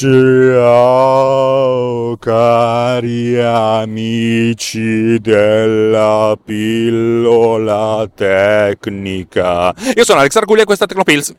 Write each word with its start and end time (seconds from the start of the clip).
Ciao 0.00 0.54
cari 2.18 3.36
amici 3.36 5.18
della 5.18 6.38
pillola 6.44 8.08
tecnica. 8.14 9.74
Io 9.96 10.04
sono 10.04 10.20
Alex 10.20 10.36
Argulia 10.36 10.62
e 10.62 10.66
questa 10.66 10.84
è 10.84 10.86
Tecnopills. 10.86 11.34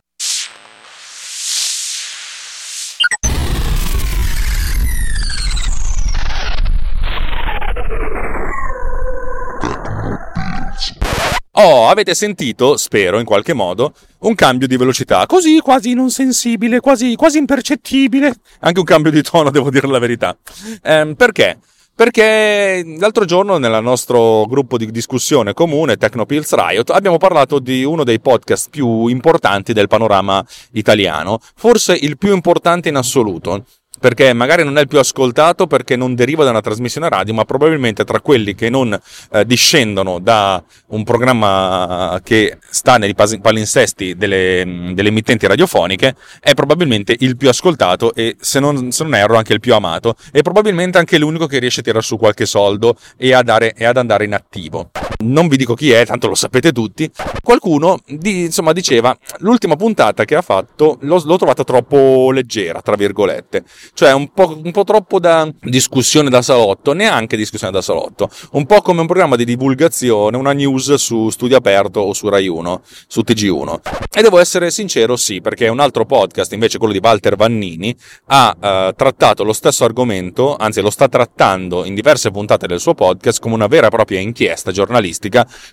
Oh, 11.62 11.88
avete 11.88 12.14
sentito, 12.14 12.78
spero 12.78 13.18
in 13.18 13.26
qualche 13.26 13.52
modo, 13.52 13.92
un 14.20 14.34
cambio 14.34 14.66
di 14.66 14.78
velocità, 14.78 15.26
così 15.26 15.58
quasi 15.58 15.92
non 15.92 16.08
sensibile, 16.08 16.80
quasi, 16.80 17.14
quasi 17.16 17.36
impercettibile. 17.36 18.32
Anche 18.60 18.78
un 18.78 18.86
cambio 18.86 19.10
di 19.10 19.20
tono, 19.20 19.50
devo 19.50 19.68
dire 19.68 19.86
la 19.86 19.98
verità. 19.98 20.34
Ehm, 20.82 21.16
perché? 21.16 21.58
Perché 21.94 22.82
l'altro 22.98 23.26
giorno 23.26 23.58
nel 23.58 23.82
nostro 23.82 24.46
gruppo 24.46 24.78
di 24.78 24.90
discussione 24.90 25.52
comune, 25.52 25.98
Technopills 25.98 26.54
Riot, 26.54 26.88
abbiamo 26.88 27.18
parlato 27.18 27.58
di 27.58 27.84
uno 27.84 28.04
dei 28.04 28.20
podcast 28.20 28.70
più 28.70 29.08
importanti 29.08 29.74
del 29.74 29.86
panorama 29.86 30.42
italiano, 30.72 31.40
forse 31.56 31.92
il 31.92 32.16
più 32.16 32.32
importante 32.32 32.88
in 32.88 32.96
assoluto, 32.96 33.66
perché 34.00 34.32
magari 34.32 34.64
non 34.64 34.78
è 34.78 34.80
il 34.80 34.88
più 34.88 34.98
ascoltato 34.98 35.66
perché 35.66 35.94
non 35.94 36.14
deriva 36.14 36.42
da 36.42 36.50
una 36.50 36.62
trasmissione 36.62 37.08
radio, 37.08 37.34
ma 37.34 37.44
probabilmente 37.44 38.04
tra 38.04 38.20
quelli 38.20 38.54
che 38.54 38.70
non 38.70 38.98
eh, 39.32 39.44
discendono 39.44 40.18
da 40.18 40.62
un 40.88 41.04
programma 41.04 42.20
che 42.24 42.58
sta 42.68 42.96
nei 42.96 43.14
palinsesti 43.14 44.16
delle, 44.16 44.92
delle, 44.94 45.08
emittenti 45.08 45.46
radiofoniche, 45.46 46.16
è 46.40 46.54
probabilmente 46.54 47.14
il 47.18 47.36
più 47.36 47.48
ascoltato 47.48 48.14
e 48.14 48.36
se 48.40 48.58
non, 48.58 48.90
se 48.90 49.02
non, 49.04 49.14
erro 49.14 49.36
anche 49.36 49.52
il 49.52 49.60
più 49.60 49.74
amato 49.74 50.16
e 50.32 50.42
probabilmente 50.42 50.98
anche 50.98 51.18
l'unico 51.18 51.46
che 51.46 51.58
riesce 51.58 51.80
a 51.80 51.82
tirare 51.82 52.02
su 52.02 52.16
qualche 52.16 52.46
soldo 52.46 52.96
e, 53.16 53.34
a 53.34 53.42
dare, 53.42 53.74
e 53.74 53.84
ad 53.84 53.98
andare 53.98 54.24
in 54.24 54.34
attivo. 54.34 54.90
Non 55.20 55.48
vi 55.48 55.56
dico 55.58 55.74
chi 55.74 55.90
è, 55.90 56.06
tanto 56.06 56.28
lo 56.28 56.34
sapete 56.34 56.72
tutti. 56.72 57.10
Qualcuno 57.42 57.98
di, 58.06 58.44
insomma, 58.44 58.72
diceva 58.72 59.16
l'ultima 59.38 59.76
puntata 59.76 60.24
che 60.24 60.34
ha 60.34 60.40
fatto 60.40 60.96
l'ho, 61.00 61.20
l'ho 61.22 61.36
trovata 61.36 61.62
troppo 61.62 62.30
leggera, 62.30 62.80
tra 62.80 62.96
virgolette 62.96 63.64
cioè 63.92 64.12
un 64.12 64.32
po', 64.32 64.58
un 64.62 64.70
po', 64.70 64.84
troppo 64.84 65.18
da 65.18 65.46
discussione 65.60 66.30
da 66.30 66.40
salotto, 66.40 66.92
neanche 66.92 67.36
discussione 67.36 67.72
da 67.72 67.82
salotto, 67.82 68.30
un 68.52 68.64
po' 68.64 68.80
come 68.80 69.02
un 69.02 69.06
programma 69.06 69.36
di 69.36 69.44
divulgazione, 69.44 70.36
una 70.36 70.52
news 70.52 70.94
su 70.94 71.28
Studio 71.28 71.58
Aperto 71.58 72.00
o 72.00 72.12
su 72.14 72.28
Rai 72.28 72.48
1, 72.48 72.82
su 73.06 73.20
TG1. 73.20 73.80
E 74.12 74.22
devo 74.22 74.38
essere 74.38 74.70
sincero, 74.70 75.16
sì, 75.16 75.40
perché 75.40 75.68
un 75.68 75.80
altro 75.80 76.06
podcast, 76.06 76.52
invece 76.52 76.78
quello 76.78 76.92
di 76.94 77.00
Walter 77.02 77.36
Vannini, 77.36 77.94
ha 78.26 78.56
eh, 78.58 78.94
trattato 78.96 79.44
lo 79.44 79.52
stesso 79.52 79.84
argomento, 79.84 80.56
anzi 80.56 80.80
lo 80.80 80.90
sta 80.90 81.08
trattando 81.08 81.84
in 81.84 81.94
diverse 81.94 82.30
puntate 82.30 82.66
del 82.66 82.80
suo 82.80 82.94
podcast 82.94 83.40
come 83.40 83.54
una 83.54 83.66
vera 83.66 83.88
e 83.88 83.90
propria 83.90 84.20
inchiesta 84.20 84.72
giornalistica 84.72 85.08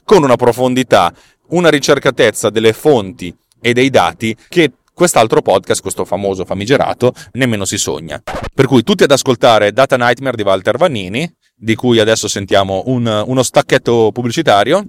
con 0.03 0.23
una 0.23 0.35
profondità, 0.35 1.13
una 1.49 1.69
ricercatezza 1.69 2.49
delle 2.49 2.73
fonti 2.73 3.35
e 3.61 3.73
dei 3.73 3.89
dati 3.89 4.35
che 4.47 4.71
quest'altro 4.93 5.41
podcast, 5.41 5.81
questo 5.81 6.05
famoso 6.05 6.43
famigerato, 6.43 7.13
nemmeno 7.33 7.65
si 7.65 7.77
sogna. 7.77 8.21
Per 8.53 8.65
cui 8.65 8.83
tutti 8.83 9.03
ad 9.03 9.11
ascoltare 9.11 9.71
Data 9.71 9.95
Nightmare 9.95 10.35
di 10.35 10.41
Walter 10.41 10.77
Vannini, 10.77 11.31
di 11.55 11.75
cui 11.75 11.99
adesso 11.99 12.27
sentiamo 12.27 12.83
un, 12.87 13.23
uno 13.25 13.43
stacchetto 13.43 14.11
pubblicitario. 14.11 14.85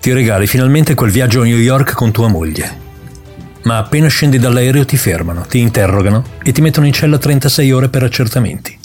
Ti 0.00 0.12
regali 0.12 0.46
finalmente 0.46 0.94
quel 0.94 1.10
viaggio 1.10 1.42
a 1.42 1.44
New 1.44 1.58
York 1.58 1.94
con 1.94 2.10
tua 2.10 2.28
moglie. 2.28 2.90
Ma 3.62 3.78
appena 3.78 4.08
scendi 4.08 4.38
dall'aereo 4.38 4.84
ti 4.84 4.96
fermano, 4.96 5.46
ti 5.46 5.60
interrogano 5.60 6.24
e 6.42 6.50
ti 6.50 6.60
mettono 6.60 6.86
in 6.86 6.92
cella 6.92 7.18
36 7.18 7.70
ore 7.70 7.88
per 7.88 8.02
accertamenti. 8.02 8.76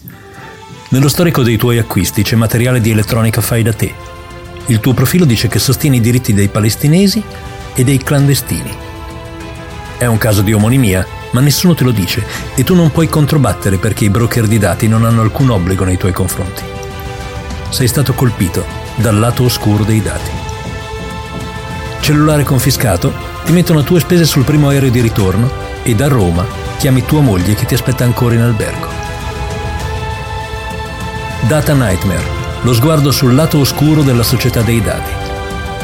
Nello 0.89 1.09
storico 1.09 1.41
dei 1.41 1.57
tuoi 1.57 1.79
acquisti 1.79 2.21
c'è 2.21 2.35
materiale 2.35 2.79
di 2.79 2.91
elettronica 2.91 3.41
fai 3.41 3.63
da 3.63 3.73
te. 3.73 4.16
Il 4.67 4.79
tuo 4.79 4.93
profilo 4.93 5.25
dice 5.25 5.47
che 5.47 5.59
sostieni 5.59 5.97
i 5.97 6.01
diritti 6.01 6.33
dei 6.33 6.47
palestinesi 6.47 7.23
e 7.73 7.83
dei 7.83 7.97
clandestini 7.97 8.85
è 9.97 10.05
un 10.05 10.19
caso 10.19 10.44
di 10.44 10.53
omonimia, 10.53 11.05
ma 11.31 11.39
nessuno 11.39 11.73
te 11.73 11.83
lo 11.83 11.91
dice 11.91 12.23
e 12.53 12.63
tu 12.63 12.75
non 12.75 12.91
puoi 12.91 13.09
controbattere 13.09 13.77
perché 13.77 14.06
i 14.06 14.09
broker 14.09 14.45
di 14.45 14.59
dati 14.59 14.88
non 14.88 15.06
hanno 15.06 15.22
alcun 15.22 15.50
obbligo 15.50 15.83
nei 15.83 15.97
tuoi 15.97 16.11
confronti. 16.11 16.61
Sei 17.69 17.88
stato 17.88 18.13
colpito 18.13 18.63
dal 18.95 19.17
lato 19.17 19.44
oscuro 19.44 19.83
dei 19.83 20.01
dati. 20.01 20.29
Cellulare 22.00 22.44
confiscato, 22.44 23.11
ti 23.44 23.51
mettono 23.51 23.79
a 23.79 23.83
tue 23.83 24.00
spese 24.00 24.25
sul 24.25 24.44
primo 24.44 24.69
aereo 24.69 24.91
di 24.91 25.01
ritorno 25.01 25.51
e 25.81 25.95
da 25.95 26.07
Roma 26.07 26.45
chiami 26.77 27.03
tua 27.03 27.22
moglie 27.22 27.56
che 27.56 27.66
ti 27.66 27.73
aspetta 27.73 28.03
ancora 28.03 28.35
in 28.35 28.41
albergo. 28.41 28.88
Data 31.47 31.73
Nightmare, 31.73 32.47
lo 32.67 32.73
sguardo 32.73 33.11
sul 33.11 33.33
lato 33.33 33.59
oscuro 33.59 34.03
della 34.03 34.23
società 34.23 34.61
dei 34.61 34.81
dati. 34.81 35.09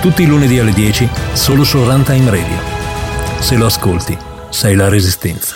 Tutti 0.02 0.24
i 0.24 0.26
lunedì 0.26 0.60
alle 0.60 0.74
10, 0.74 1.10
solo 1.32 1.64
su 1.64 1.82
Runtime 1.82 2.30
Radio. 2.30 2.60
Se 3.40 3.56
lo 3.56 3.68
ascolti, 3.68 4.18
sei 4.50 4.76
la 4.76 4.90
resistenza. 4.90 5.56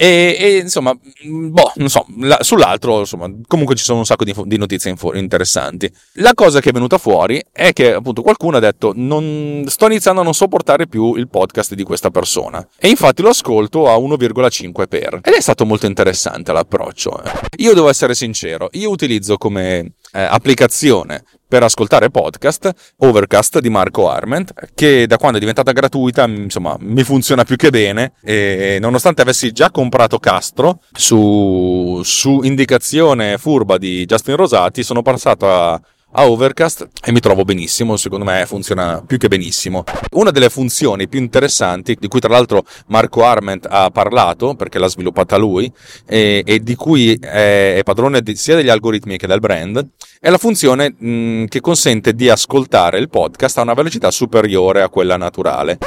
E, 0.00 0.36
e, 0.38 0.56
insomma, 0.58 0.92
boh, 1.24 1.72
non 1.74 1.88
so, 1.88 2.06
la, 2.18 2.38
sull'altro, 2.40 3.00
insomma, 3.00 3.28
comunque 3.48 3.74
ci 3.74 3.82
sono 3.82 3.98
un 3.98 4.06
sacco 4.06 4.22
di, 4.22 4.32
di, 4.44 4.56
notizie 4.56 4.94
interessanti. 5.14 5.88
La 6.14 6.34
cosa 6.34 6.60
che 6.60 6.70
è 6.70 6.72
venuta 6.72 6.98
fuori 6.98 7.42
è 7.50 7.72
che 7.72 7.94
appunto 7.94 8.22
qualcuno 8.22 8.58
ha 8.58 8.60
detto: 8.60 8.92
non, 8.94 9.64
Sto 9.66 9.86
iniziando 9.86 10.20
a 10.20 10.24
non 10.24 10.34
sopportare 10.34 10.86
più 10.86 11.14
il 11.14 11.28
podcast 11.28 11.74
di 11.74 11.82
questa 11.82 12.10
persona. 12.10 12.64
E 12.78 12.88
infatti 12.88 13.22
lo 13.22 13.30
ascolto 13.30 13.88
a 13.88 13.96
1,5 13.96 14.86
per. 14.88 15.20
Ed 15.22 15.34
è 15.34 15.40
stato 15.40 15.64
molto 15.64 15.86
interessante 15.86 16.52
l'approccio. 16.52 17.20
Eh. 17.20 17.30
Io 17.56 17.74
devo 17.74 17.88
essere 17.88 18.14
sincero, 18.14 18.68
io 18.72 18.90
utilizzo 18.90 19.36
come 19.36 19.94
eh, 20.12 20.20
applicazione 20.20 21.22
per 21.48 21.62
ascoltare 21.62 22.10
podcast, 22.10 22.70
Overcast 22.98 23.58
di 23.60 23.70
Marco 23.70 24.10
Arment, 24.10 24.52
che 24.74 25.06
da 25.06 25.16
quando 25.16 25.38
è 25.38 25.40
diventata 25.40 25.72
gratuita, 25.72 26.24
insomma, 26.24 26.76
mi 26.80 27.02
funziona 27.04 27.44
più 27.44 27.56
che 27.56 27.70
bene. 27.70 28.12
E 28.22 28.76
nonostante 28.80 29.22
avessi 29.22 29.50
già 29.52 29.70
comprato 29.70 30.18
Castro 30.18 30.80
su, 30.92 32.02
su 32.04 32.40
indicazione 32.42 33.38
furba 33.38 33.78
di 33.78 34.04
Justin 34.04 34.36
Rosati, 34.36 34.82
sono 34.82 35.00
passato 35.00 35.50
a 35.50 35.80
a 36.12 36.28
Overcast 36.28 36.88
e 37.04 37.12
mi 37.12 37.20
trovo 37.20 37.44
benissimo, 37.44 37.96
secondo 37.96 38.24
me 38.24 38.44
funziona 38.46 39.02
più 39.06 39.18
che 39.18 39.28
benissimo. 39.28 39.84
Una 40.12 40.30
delle 40.30 40.48
funzioni 40.48 41.08
più 41.08 41.20
interessanti, 41.20 41.96
di 41.98 42.08
cui 42.08 42.20
tra 42.20 42.30
l'altro 42.30 42.64
Marco 42.86 43.24
Arment 43.24 43.66
ha 43.68 43.90
parlato, 43.90 44.54
perché 44.54 44.78
l'ha 44.78 44.88
sviluppata 44.88 45.36
lui, 45.36 45.70
e, 46.06 46.42
e 46.44 46.60
di 46.60 46.74
cui 46.74 47.14
è, 47.14 47.80
padrone 47.84 48.22
di, 48.22 48.36
sia 48.36 48.56
degli 48.56 48.70
algoritmi 48.70 49.18
che 49.18 49.26
del 49.26 49.40
brand, 49.40 49.86
è 50.20 50.30
la 50.30 50.38
funzione 50.38 50.94
mh, 50.96 51.44
che 51.46 51.60
consente 51.60 52.14
di 52.14 52.28
ascoltare 52.28 52.98
il 52.98 53.08
podcast 53.08 53.58
a 53.58 53.62
una 53.62 53.74
velocità 53.74 54.10
superiore 54.10 54.82
a 54.82 54.88
quella 54.88 55.16
naturale. 55.16 55.78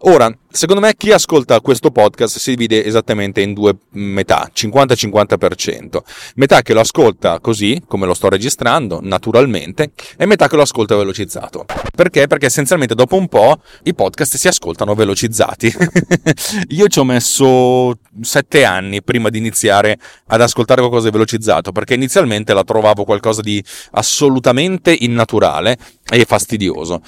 Ora, 0.00 0.30
secondo 0.50 0.82
me 0.82 0.94
chi 0.96 1.12
ascolta 1.12 1.60
questo 1.60 1.90
podcast 1.90 2.38
si 2.38 2.50
divide 2.50 2.84
esattamente 2.84 3.40
in 3.40 3.54
due 3.54 3.74
metà, 3.90 4.50
50-50%. 4.52 5.98
Metà 6.36 6.62
che 6.62 6.74
lo 6.74 6.80
ascolta 6.80 7.40
così, 7.40 7.82
come 7.86 8.06
lo 8.06 8.14
sto 8.14 8.28
registrando, 8.28 8.98
naturalmente, 9.02 9.92
e 10.16 10.26
metà 10.26 10.48
che 10.48 10.56
lo 10.56 10.62
ascolta 10.62 10.96
velocizzato. 10.96 11.64
Perché? 11.94 12.26
Perché 12.26 12.46
essenzialmente 12.46 12.94
dopo 12.94 13.16
un 13.16 13.28
po' 13.28 13.60
i 13.84 13.94
podcast 13.94 14.36
si 14.36 14.48
ascoltano 14.48 14.94
velocizzati. 14.94 15.72
Io 16.68 16.88
ci 16.88 16.98
ho 16.98 17.04
messo 17.04 17.98
sette 18.20 18.64
anni 18.64 19.02
prima 19.02 19.30
di 19.30 19.38
iniziare 19.38 19.98
ad 20.26 20.40
ascoltare 20.40 20.80
qualcosa 20.80 21.06
di 21.06 21.12
velocizzato, 21.12 21.72
perché 21.72 21.94
inizialmente 21.94 22.52
la 22.52 22.64
trovavo 22.64 23.04
qualcosa 23.04 23.40
di 23.40 23.62
assolutamente 23.92 24.94
innaturale 24.98 25.78
e 26.10 26.24
fastidioso. 26.24 27.00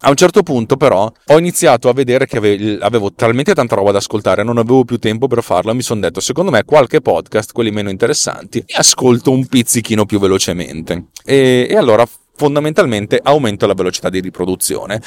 A 0.00 0.10
un 0.10 0.16
certo 0.16 0.42
punto 0.42 0.76
però 0.76 1.10
ho 1.26 1.38
iniziato 1.38 1.88
a 1.88 1.92
vedere 1.92 2.26
che 2.26 2.78
avevo 2.80 3.12
talmente 3.12 3.54
tanta 3.54 3.74
roba 3.74 3.92
da 3.92 3.98
ascoltare, 3.98 4.42
non 4.42 4.58
avevo 4.58 4.84
più 4.84 4.98
tempo 4.98 5.26
per 5.26 5.42
farlo 5.42 5.74
mi 5.74 5.82
sono 5.82 6.00
detto 6.00 6.20
secondo 6.20 6.50
me 6.50 6.64
qualche 6.64 7.00
podcast, 7.00 7.52
quelli 7.52 7.70
meno 7.70 7.90
interessanti, 7.90 8.62
li 8.66 8.74
ascolto 8.74 9.30
un 9.30 9.46
pizzichino 9.46 10.06
più 10.06 10.18
velocemente. 10.18 11.06
E, 11.24 11.66
e 11.68 11.76
allora 11.76 12.06
fondamentalmente 12.36 13.18
aumento 13.22 13.66
la 13.66 13.74
velocità 13.74 14.10
di 14.10 14.20
riproduzione. 14.20 15.00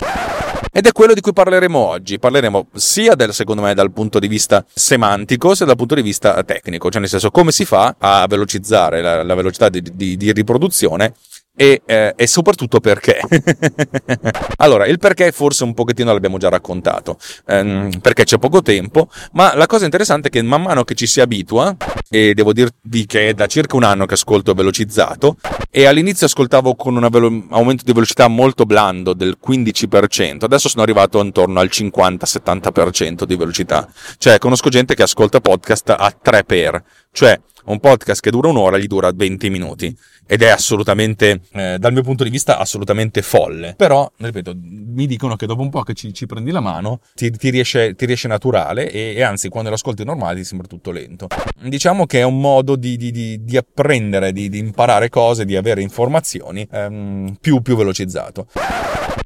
Ed 0.71 0.85
è 0.85 0.91
quello 0.91 1.13
di 1.13 1.21
cui 1.21 1.33
parleremo 1.33 1.77
oggi. 1.77 2.19
Parleremo 2.19 2.67
sia 2.73 3.15
del, 3.15 3.33
secondo 3.33 3.61
me, 3.61 3.73
dal 3.73 3.91
punto 3.91 4.19
di 4.19 4.27
vista 4.27 4.63
semantico, 4.71 5.55
sia 5.55 5.65
dal 5.65 5.75
punto 5.75 5.95
di 5.95 6.01
vista 6.01 6.41
tecnico, 6.43 6.89
cioè 6.89 7.01
nel 7.01 7.09
senso 7.09 7.31
come 7.31 7.51
si 7.51 7.65
fa 7.65 7.95
a 7.97 8.25
velocizzare 8.27 9.01
la, 9.01 9.23
la 9.23 9.35
velocità 9.35 9.69
di, 9.69 9.81
di, 9.93 10.17
di 10.17 10.31
riproduzione 10.31 11.13
e, 11.61 11.81
eh, 11.85 12.13
e, 12.15 12.25
soprattutto 12.25 12.79
perché. 12.79 13.19
allora, 14.59 14.85
il 14.85 14.97
perché 14.97 15.33
forse 15.33 15.65
un 15.65 15.73
pochettino 15.73 16.13
l'abbiamo 16.13 16.37
già 16.37 16.47
raccontato, 16.47 17.17
ehm, 17.47 17.99
perché 17.99 18.23
c'è 18.23 18.37
poco 18.37 18.61
tempo, 18.61 19.09
ma 19.33 19.53
la 19.57 19.65
cosa 19.65 19.83
interessante 19.83 20.29
è 20.29 20.31
che 20.31 20.41
man 20.41 20.61
mano 20.61 20.85
che 20.85 20.95
ci 20.95 21.05
si 21.05 21.19
abitua, 21.19 21.75
e 22.09 22.33
devo 22.33 22.53
dirvi 22.53 23.05
che 23.05 23.27
è 23.27 23.33
da 23.33 23.47
circa 23.47 23.75
un 23.75 23.83
anno 23.83 24.05
che 24.05 24.13
ascolto 24.13 24.53
velocizzato 24.53 25.35
e 25.69 25.85
all'inizio 25.85 26.27
ascoltavo 26.27 26.75
con 26.75 26.95
un 26.95 27.05
velo- 27.11 27.43
aumento 27.49 27.83
di 27.83 27.91
velocità 27.91 28.29
molto 28.29 28.65
blando 28.65 29.13
del 29.13 29.37
15%, 29.45 30.45
adesso 30.45 30.69
sono 30.69 30.83
arrivato 30.83 31.21
intorno 31.21 31.59
al 31.59 31.69
50-70% 31.69 33.25
di 33.25 33.35
velocità. 33.35 33.85
Cioè 34.17 34.37
conosco 34.37 34.69
gente 34.69 34.95
che 34.95 35.03
ascolta 35.03 35.41
podcast 35.41 35.89
a 35.89 36.09
3 36.09 36.43
per, 36.45 36.83
cioè 37.11 37.39
un 37.65 37.79
podcast 37.79 38.21
che 38.21 38.31
dura 38.31 38.47
un'ora 38.47 38.77
gli 38.77 38.87
dura 38.87 39.11
20 39.11 39.49
minuti 39.49 39.95
ed 40.31 40.43
è 40.43 40.49
assolutamente, 40.49 41.41
eh, 41.53 41.77
dal 41.79 41.91
mio 41.91 42.03
punto 42.03 42.23
di 42.23 42.29
vista, 42.29 42.59
assolutamente 42.59 43.23
folle. 43.23 43.73
Però, 43.75 44.11
ripeto, 44.15 44.53
mi 44.55 45.07
dicono 45.07 45.35
che 45.35 45.47
dopo 45.47 45.63
un 45.63 45.71
po' 45.71 45.81
che 45.81 45.95
ci, 45.95 46.13
ci 46.13 46.27
prendi 46.27 46.51
la 46.51 46.59
mano 46.59 46.99
ti, 47.15 47.31
ti, 47.31 47.49
riesce, 47.49 47.95
ti 47.95 48.05
riesce, 48.05 48.27
naturale 48.27 48.91
e, 48.91 49.15
e, 49.15 49.23
anzi 49.23 49.49
quando 49.49 49.69
lo 49.69 49.75
ascolti 49.75 50.03
normale 50.03 50.35
ti 50.35 50.43
sembra 50.43 50.67
tutto 50.67 50.91
lento. 50.91 51.27
Diciamo 51.59 52.05
che 52.05 52.19
è 52.19 52.23
un 52.23 52.39
modo 52.39 52.75
di, 52.75 52.95
di, 52.95 53.09
di, 53.09 53.43
di 53.43 53.57
apprendere, 53.57 54.31
di, 54.31 54.55
imparare 54.55 55.09
cose, 55.09 55.45
di 55.45 55.55
avere 55.55 55.81
informazioni 55.81 56.67
ehm, 56.71 57.37
più, 57.41 57.61
più 57.61 57.75
velocizzato. 57.75 58.45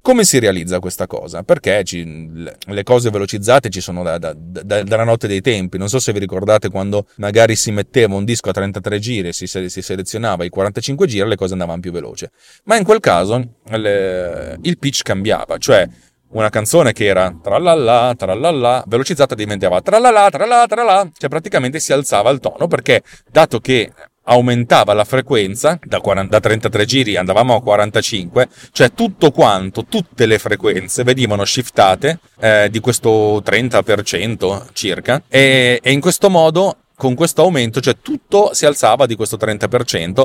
Come 0.03 0.25
si 0.25 0.37
realizza 0.37 0.79
questa 0.79 1.07
cosa? 1.07 1.43
Perché 1.43 1.81
ci, 1.85 2.05
le 2.35 2.83
cose 2.83 3.09
velocizzate 3.09 3.69
ci 3.69 3.79
sono 3.79 4.03
da, 4.03 4.17
da, 4.17 4.33
da, 4.35 4.83
dalla 4.83 5.05
notte 5.05 5.27
dei 5.27 5.39
tempi. 5.39 5.77
Non 5.77 5.87
so 5.87 5.97
se 5.99 6.11
vi 6.11 6.19
ricordate 6.19 6.69
quando 6.69 7.07
magari 7.15 7.55
si 7.55 7.71
metteva 7.73 8.15
un 8.15 8.23
disco 8.23 8.49
a 8.49 8.53
33 8.53 8.99
giri 8.99 9.27
e 9.29 9.33
si, 9.33 9.47
si 9.47 9.81
selezionava 9.81 10.45
i 10.45 10.49
45 10.49 11.07
giri, 11.07 11.27
le 11.27 11.35
cose 11.35 11.53
andavano 11.53 11.81
più 11.81 11.91
veloce. 11.91 12.31
Ma 12.65 12.77
in 12.77 12.83
quel 12.83 12.99
caso 12.99 13.41
le, 13.69 14.57
il 14.61 14.77
pitch 14.77 15.01
cambiava, 15.01 15.57
cioè 15.57 15.87
una 16.33 16.49
canzone 16.49 16.93
che 16.93 17.05
era 17.05 17.35
tralala, 17.41 18.13
tralala, 18.17 18.83
velocizzata 18.87 19.35
diventava 19.35 19.81
tralala, 19.81 20.29
tralala, 20.29 20.65
tralala, 20.67 21.09
cioè 21.17 21.29
praticamente 21.29 21.79
si 21.79 21.93
alzava 21.93 22.29
il 22.29 22.39
tono 22.39 22.67
perché 22.67 23.03
dato 23.29 23.59
che 23.59 23.91
aumentava 24.23 24.93
la 24.93 25.03
frequenza 25.03 25.77
da, 25.83 25.99
40, 25.99 26.29
da 26.29 26.39
33 26.39 26.85
giri 26.85 27.17
andavamo 27.17 27.55
a 27.55 27.61
45 27.61 28.47
cioè 28.71 28.93
tutto 28.93 29.31
quanto 29.31 29.83
tutte 29.85 30.25
le 30.25 30.39
frequenze 30.39 31.03
venivano 31.03 31.43
shiftate 31.43 32.19
eh, 32.39 32.69
di 32.71 32.79
questo 32.79 33.41
30% 33.45 34.67
circa 34.71 35.23
e, 35.27 35.79
e 35.83 35.91
in 35.91 35.99
questo 35.99 36.29
modo 36.29 36.77
con 37.03 37.15
questo 37.15 37.41
aumento, 37.41 37.81
cioè 37.81 37.97
tutto 38.01 38.53
si 38.53 38.65
alzava 38.65 39.05
di 39.05 39.17
questo 39.17 39.35
30%, 39.35 40.23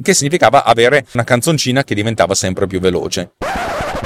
che 0.00 0.14
significava 0.14 0.62
avere 0.62 1.04
una 1.14 1.24
canzoncina 1.24 1.82
che 1.82 1.96
diventava 1.96 2.36
sempre 2.36 2.68
più 2.68 2.78
veloce. 2.78 3.32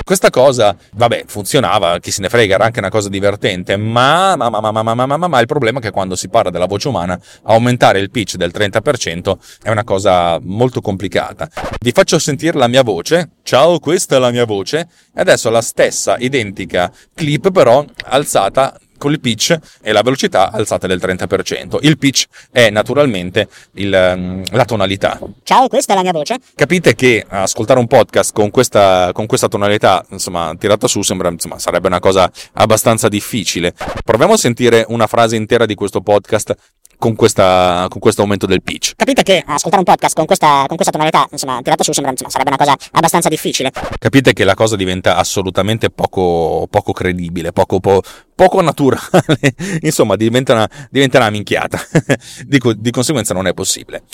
Questa 0.02 0.30
cosa, 0.30 0.74
vabbè, 0.92 1.24
funzionava, 1.26 1.98
chi 1.98 2.10
se 2.10 2.22
ne 2.22 2.30
frega, 2.30 2.54
era 2.54 2.64
anche 2.64 2.78
una 2.78 2.88
cosa 2.88 3.10
divertente, 3.10 3.76
ma, 3.76 4.36
ma, 4.36 4.48
ma, 4.48 4.60
ma, 4.60 4.82
ma, 4.82 4.94
ma, 4.94 5.06
ma, 5.06 5.28
ma 5.28 5.40
il 5.40 5.46
problema 5.46 5.80
è 5.80 5.82
che 5.82 5.90
quando 5.90 6.16
si 6.16 6.30
parla 6.30 6.50
della 6.50 6.66
voce 6.66 6.88
umana, 6.88 7.18
aumentare 7.42 7.98
il 7.98 8.10
pitch 8.10 8.36
del 8.36 8.52
30% 8.54 9.36
è 9.62 9.70
una 9.70 9.84
cosa 9.84 10.38
molto 10.42 10.80
complicata. 10.80 11.48
Vi 11.78 11.92
faccio 11.92 12.18
sentire 12.18 12.56
la 12.56 12.68
mia 12.68 12.82
voce. 12.82 13.32
Ciao, 13.42 13.78
questa 13.78 14.16
è 14.16 14.18
la 14.18 14.30
mia 14.30 14.46
voce. 14.46 14.88
E 15.14 15.20
adesso 15.20 15.50
la 15.50 15.62
stessa 15.62 16.16
identica 16.18 16.90
clip, 17.14 17.50
però 17.50 17.84
alzata 18.04 18.78
con 18.98 19.12
il 19.12 19.20
pitch 19.20 19.56
e 19.82 19.92
la 19.92 20.02
velocità 20.02 20.50
alzata 20.50 20.86
del 20.86 20.98
30%. 20.98 21.78
Il 21.82 21.98
pitch 21.98 22.26
è 22.50 22.70
naturalmente 22.70 23.48
il, 23.74 24.14
mm, 24.16 24.42
la 24.52 24.64
tonalità. 24.64 25.18
Ciao, 25.42 25.68
questa 25.68 25.92
è 25.92 25.96
la 25.96 26.02
mia 26.02 26.12
voce. 26.12 26.36
Capite 26.54 26.94
che 26.94 27.24
ascoltare 27.28 27.78
un 27.78 27.86
podcast 27.86 28.32
con 28.32 28.50
questa, 28.50 29.10
con 29.12 29.26
questa 29.26 29.48
tonalità, 29.48 30.04
insomma, 30.10 30.54
tirata 30.58 30.86
su, 30.86 31.02
sembra, 31.02 31.28
insomma, 31.30 31.58
sarebbe 31.58 31.88
una 31.88 32.00
cosa 32.00 32.30
abbastanza 32.54 33.08
difficile. 33.08 33.74
Proviamo 34.04 34.34
a 34.34 34.36
sentire 34.36 34.84
una 34.88 35.06
frase 35.06 35.36
intera 35.36 35.66
di 35.66 35.74
questo 35.74 36.00
podcast 36.00 36.54
con, 37.04 37.16
questa, 37.16 37.84
con 37.90 38.00
questo 38.00 38.22
aumento 38.22 38.46
del 38.46 38.62
pitch. 38.62 38.94
Capite 38.96 39.22
che 39.22 39.44
ascoltare 39.46 39.76
un 39.76 39.84
podcast 39.84 40.16
con 40.16 40.24
questa, 40.24 40.64
con 40.66 40.76
questa 40.76 40.90
tonalità, 40.90 41.26
insomma, 41.30 41.60
tirata 41.60 41.84
su, 41.84 41.92
sembra, 41.92 42.12
insomma, 42.12 42.30
sarebbe 42.30 42.48
una 42.48 42.56
cosa 42.56 42.74
abbastanza 42.92 43.28
difficile. 43.28 43.70
Capite 43.98 44.32
che 44.32 44.44
la 44.44 44.54
cosa 44.54 44.74
diventa 44.74 45.16
assolutamente 45.16 45.90
poco, 45.90 46.66
poco 46.70 46.92
credibile, 46.92 47.52
poco, 47.52 47.78
po, 47.78 48.00
poco 48.34 48.62
naturale, 48.62 49.54
insomma, 49.82 50.16
diventa 50.16 50.54
una, 50.54 50.70
diventa 50.88 51.18
una 51.18 51.28
minchiata. 51.28 51.78
di, 52.46 52.58
di 52.78 52.90
conseguenza 52.90 53.34
non 53.34 53.46
è 53.48 53.52
possibile. 53.52 54.04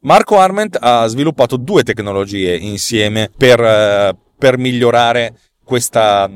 Marco 0.00 0.38
Arment 0.38 0.78
ha 0.80 1.06
sviluppato 1.08 1.58
due 1.58 1.82
tecnologie 1.82 2.56
insieme 2.56 3.30
per, 3.36 3.60
eh, 3.60 4.16
per 4.38 4.56
migliorare 4.56 5.34
questa, 5.66 6.30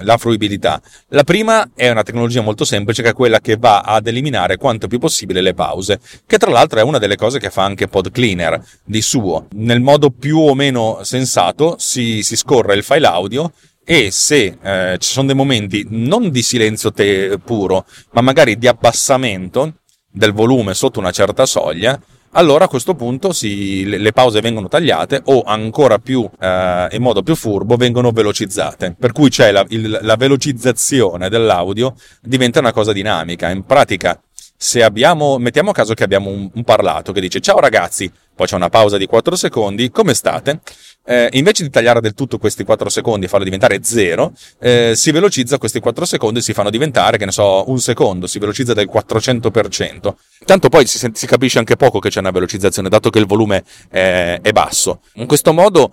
la 0.00 0.18
fruibilità. 0.18 0.80
La 1.08 1.24
prima 1.24 1.70
è 1.74 1.88
una 1.88 2.02
tecnologia 2.02 2.42
molto 2.42 2.66
semplice 2.66 3.02
che 3.02 3.08
è 3.08 3.14
quella 3.14 3.40
che 3.40 3.56
va 3.56 3.80
ad 3.80 4.06
eliminare 4.06 4.58
quanto 4.58 4.88
più 4.88 4.98
possibile 4.98 5.40
le 5.40 5.54
pause, 5.54 5.98
che 6.26 6.36
tra 6.36 6.50
l'altro 6.50 6.78
è 6.78 6.82
una 6.82 6.98
delle 6.98 7.16
cose 7.16 7.38
che 7.38 7.48
fa 7.48 7.64
anche 7.64 7.88
Pod 7.88 8.10
Cleaner 8.10 8.62
di 8.84 9.00
suo. 9.00 9.46
Nel 9.52 9.80
modo 9.80 10.10
più 10.10 10.38
o 10.38 10.54
meno 10.54 10.98
sensato 11.02 11.76
si, 11.78 12.22
si 12.22 12.36
scorre 12.36 12.74
il 12.74 12.82
file 12.84 13.06
audio 13.06 13.50
e 13.82 14.10
se 14.10 14.58
eh, 14.62 14.96
ci 14.98 15.10
sono 15.10 15.26
dei 15.28 15.34
momenti 15.34 15.86
non 15.88 16.30
di 16.30 16.42
silenzio 16.42 16.92
te- 16.92 17.38
puro, 17.42 17.86
ma 18.10 18.20
magari 18.20 18.58
di 18.58 18.68
abbassamento 18.68 19.76
del 20.10 20.32
volume 20.32 20.74
sotto 20.74 21.00
una 21.00 21.10
certa 21.10 21.46
soglia, 21.46 21.98
allora 22.34 22.64
a 22.64 22.68
questo 22.68 22.94
punto 22.94 23.32
si, 23.32 23.84
le, 23.84 23.98
le, 23.98 24.12
pause 24.12 24.40
vengono 24.40 24.68
tagliate 24.68 25.22
o 25.26 25.42
ancora 25.42 25.98
più 25.98 26.28
eh, 26.40 26.88
in 26.90 27.02
modo 27.02 27.22
più 27.22 27.34
furbo 27.34 27.76
vengono 27.76 28.10
velocizzate. 28.10 28.94
Per 28.98 29.12
cui 29.12 29.30
c'è 29.30 29.50
la, 29.50 29.64
il, 29.68 29.98
la 30.02 30.16
velocizzazione 30.16 31.28
dell'audio 31.28 31.94
diventa 32.20 32.60
una 32.60 32.72
cosa 32.72 32.92
dinamica. 32.92 33.50
In 33.50 33.64
pratica, 33.64 34.20
se 34.56 34.82
abbiamo, 34.82 35.38
mettiamo 35.38 35.72
caso 35.72 35.94
che 35.94 36.04
abbiamo 36.04 36.30
un, 36.30 36.50
un 36.52 36.64
parlato 36.64 37.12
che 37.12 37.20
dice 37.20 37.40
ciao 37.40 37.60
ragazzi, 37.60 38.10
poi 38.34 38.46
c'è 38.46 38.56
una 38.56 38.68
pausa 38.68 38.96
di 38.96 39.06
4 39.06 39.36
secondi, 39.36 39.90
come 39.90 40.14
state? 40.14 40.60
Eh, 41.06 41.28
invece 41.32 41.64
di 41.64 41.70
tagliare 41.70 42.00
del 42.00 42.14
tutto 42.14 42.38
questi 42.38 42.64
4 42.64 42.88
secondi 42.88 43.26
e 43.26 43.28
farlo 43.28 43.44
diventare 43.44 43.82
0, 43.82 44.32
eh, 44.60 44.92
si 44.94 45.10
velocizza 45.10 45.58
questi 45.58 45.80
4 45.80 46.04
secondi 46.04 46.38
e 46.38 46.42
si 46.42 46.52
fanno 46.52 46.70
diventare, 46.70 47.18
che 47.18 47.26
ne 47.26 47.32
so, 47.32 47.68
un 47.68 47.78
secondo, 47.78 48.26
si 48.26 48.38
velocizza 48.38 48.72
del 48.72 48.88
400%. 48.92 50.14
Tanto 50.44 50.68
poi 50.68 50.86
si, 50.86 51.10
si 51.12 51.26
capisce 51.26 51.58
anche 51.58 51.76
poco 51.76 51.98
che 51.98 52.08
c'è 52.08 52.20
una 52.20 52.30
velocizzazione, 52.30 52.88
dato 52.88 53.10
che 53.10 53.18
il 53.18 53.26
volume 53.26 53.64
è, 53.90 54.38
è 54.40 54.52
basso. 54.52 55.00
In 55.14 55.26
questo 55.26 55.52
modo 55.52 55.92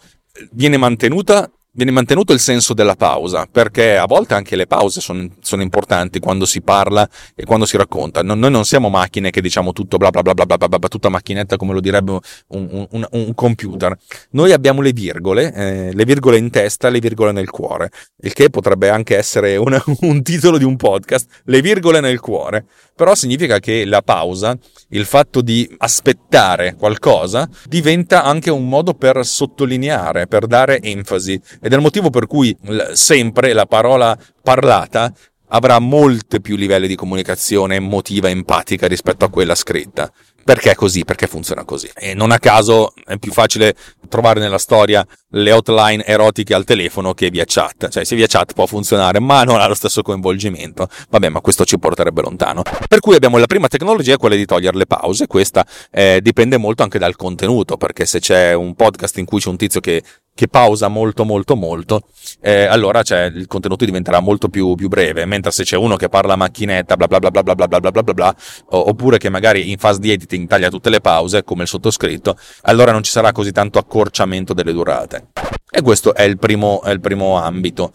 viene 0.51 0.77
mantenuta 0.77 1.49
viene 1.73 1.91
mantenuto 1.91 2.33
il 2.33 2.39
senso 2.39 2.73
della 2.73 2.95
pausa, 2.95 3.47
perché 3.49 3.95
a 3.95 4.05
volte 4.05 4.33
anche 4.33 4.57
le 4.57 4.67
pause 4.67 4.99
sono, 4.99 5.29
sono 5.39 5.61
importanti 5.61 6.19
quando 6.19 6.45
si 6.45 6.61
parla 6.61 7.07
e 7.33 7.45
quando 7.45 7.65
si 7.65 7.77
racconta. 7.77 8.21
No, 8.21 8.35
noi 8.35 8.51
non 8.51 8.65
siamo 8.65 8.89
macchine 8.89 9.29
che 9.31 9.41
diciamo 9.41 9.71
tutto 9.71 9.97
bla 9.97 10.09
bla 10.09 10.21
bla 10.21 10.33
bla 10.33 10.45
bla 10.45 10.57
bla, 10.57 10.87
tutta 10.89 11.09
macchinetta 11.09 11.55
come 11.55 11.73
lo 11.73 11.79
direbbe 11.79 12.19
un, 12.47 12.87
un, 12.89 13.07
un 13.09 13.33
computer. 13.33 13.97
Noi 14.31 14.51
abbiamo 14.51 14.81
le 14.81 14.91
virgole, 14.91 15.53
eh, 15.53 15.93
le 15.93 16.05
virgole 16.05 16.37
in 16.37 16.49
testa, 16.49 16.89
le 16.89 16.99
virgole 16.99 17.31
nel 17.31 17.49
cuore, 17.49 17.89
il 18.23 18.33
che 18.33 18.49
potrebbe 18.49 18.89
anche 18.89 19.15
essere 19.15 19.55
una, 19.55 19.81
un 20.01 20.21
titolo 20.23 20.57
di 20.57 20.65
un 20.65 20.75
podcast, 20.75 21.41
le 21.45 21.61
virgole 21.61 22.01
nel 22.01 22.19
cuore. 22.19 22.65
Però 22.93 23.15
significa 23.15 23.59
che 23.59 23.85
la 23.85 24.01
pausa, 24.01 24.55
il 24.89 25.05
fatto 25.05 25.41
di 25.41 25.67
aspettare 25.77 26.75
qualcosa, 26.75 27.49
diventa 27.65 28.23
anche 28.23 28.51
un 28.51 28.67
modo 28.67 28.93
per 28.93 29.25
sottolineare, 29.25 30.27
per 30.27 30.45
dare 30.45 30.79
enfasi 30.81 31.41
ed 31.61 31.71
è 31.71 31.75
il 31.75 31.81
motivo 31.81 32.09
per 32.09 32.27
cui 32.27 32.55
sempre 32.93 33.53
la 33.53 33.65
parola 33.65 34.17
parlata 34.41 35.13
avrà 35.53 35.79
molti 35.79 36.41
più 36.41 36.55
livelli 36.55 36.87
di 36.87 36.95
comunicazione 36.95 37.75
emotiva 37.75 38.27
e 38.27 38.31
empatica 38.31 38.87
rispetto 38.87 39.25
a 39.25 39.29
quella 39.29 39.55
scritta. 39.55 40.11
Perché 40.43 40.71
è 40.71 40.75
così? 40.75 41.05
Perché 41.05 41.27
funziona 41.27 41.63
così. 41.63 41.89
E 41.95 42.13
non 42.13 42.31
a 42.31 42.39
caso 42.39 42.93
è 43.05 43.17
più 43.17 43.31
facile 43.31 43.75
trovare 44.09 44.39
nella 44.39 44.57
storia 44.57 45.05
le 45.33 45.51
hotline 45.51 46.05
erotiche 46.05 46.53
al 46.53 46.65
telefono 46.65 47.13
che 47.13 47.29
via 47.29 47.43
chat. 47.45 47.89
Cioè, 47.89 48.03
se 48.03 48.15
via 48.15 48.27
chat 48.27 48.53
può 48.53 48.65
funzionare, 48.65 49.19
ma 49.19 49.43
non 49.43 49.59
ha 49.59 49.67
lo 49.67 49.73
stesso 49.73 50.01
coinvolgimento. 50.01 50.87
Vabbè, 51.09 51.29
ma 51.29 51.41
questo 51.41 51.63
ci 51.63 51.79
porterebbe 51.79 52.21
lontano. 52.21 52.63
Per 52.87 52.99
cui 52.99 53.15
abbiamo 53.15 53.37
la 53.37 53.47
prima 53.47 53.67
tecnologia, 53.67 54.17
quella 54.17 54.35
di 54.35 54.45
togliere 54.45 54.77
le 54.77 54.85
pause. 54.85 55.27
Questa 55.27 55.65
eh, 55.91 56.19
dipende 56.21 56.57
molto 56.57 56.83
anche 56.83 56.99
dal 56.99 57.15
contenuto, 57.15 57.77
perché 57.77 58.05
se 58.05 58.19
c'è 58.19 58.53
un 58.53 58.75
podcast 58.75 59.17
in 59.17 59.25
cui 59.25 59.39
c'è 59.39 59.49
un 59.49 59.57
tizio 59.57 59.79
che 59.79 60.03
che 60.33 60.47
pausa 60.47 60.87
molto 60.87 61.25
molto 61.25 61.55
molto, 61.55 62.01
eh, 62.39 62.63
allora 62.63 63.03
cioè, 63.03 63.23
il 63.23 63.47
contenuto 63.47 63.85
diventerà 63.85 64.21
molto 64.21 64.47
più, 64.47 64.75
più, 64.75 64.87
breve, 64.87 65.25
mentre 65.25 65.51
se 65.51 65.63
c'è 65.63 65.75
uno 65.75 65.97
che 65.97 66.09
parla 66.09 66.33
a 66.33 66.35
macchinetta, 66.37 66.95
bla 66.95 67.07
bla 67.07 67.19
bla 67.19 67.29
bla 67.29 67.43
bla 67.43 67.55
bla 67.55 67.67
bla 67.67 67.91
bla 67.91 68.03
bla 68.03 68.13
bla, 68.13 68.35
oppure 68.69 69.17
che 69.17 69.29
magari 69.29 69.71
in 69.71 69.77
fase 69.77 69.99
di 69.99 70.11
editing 70.31 70.47
taglia 70.47 70.69
tutte 70.69 70.89
le 70.89 71.01
pause, 71.01 71.43
come 71.43 71.63
il 71.63 71.67
sottoscritto, 71.67 72.37
allora 72.63 72.91
non 72.91 73.03
ci 73.03 73.11
sarà 73.11 73.31
così 73.31 73.51
tanto 73.51 73.77
accorciamento 73.77 74.53
delle 74.53 74.71
durate. 74.71 75.27
E 75.69 75.81
questo 75.81 76.13
è 76.13 76.23
il 76.23 76.37
primo, 76.37 76.81
è 76.81 76.91
il 76.91 76.99
primo 76.99 77.37
ambito. 77.37 77.91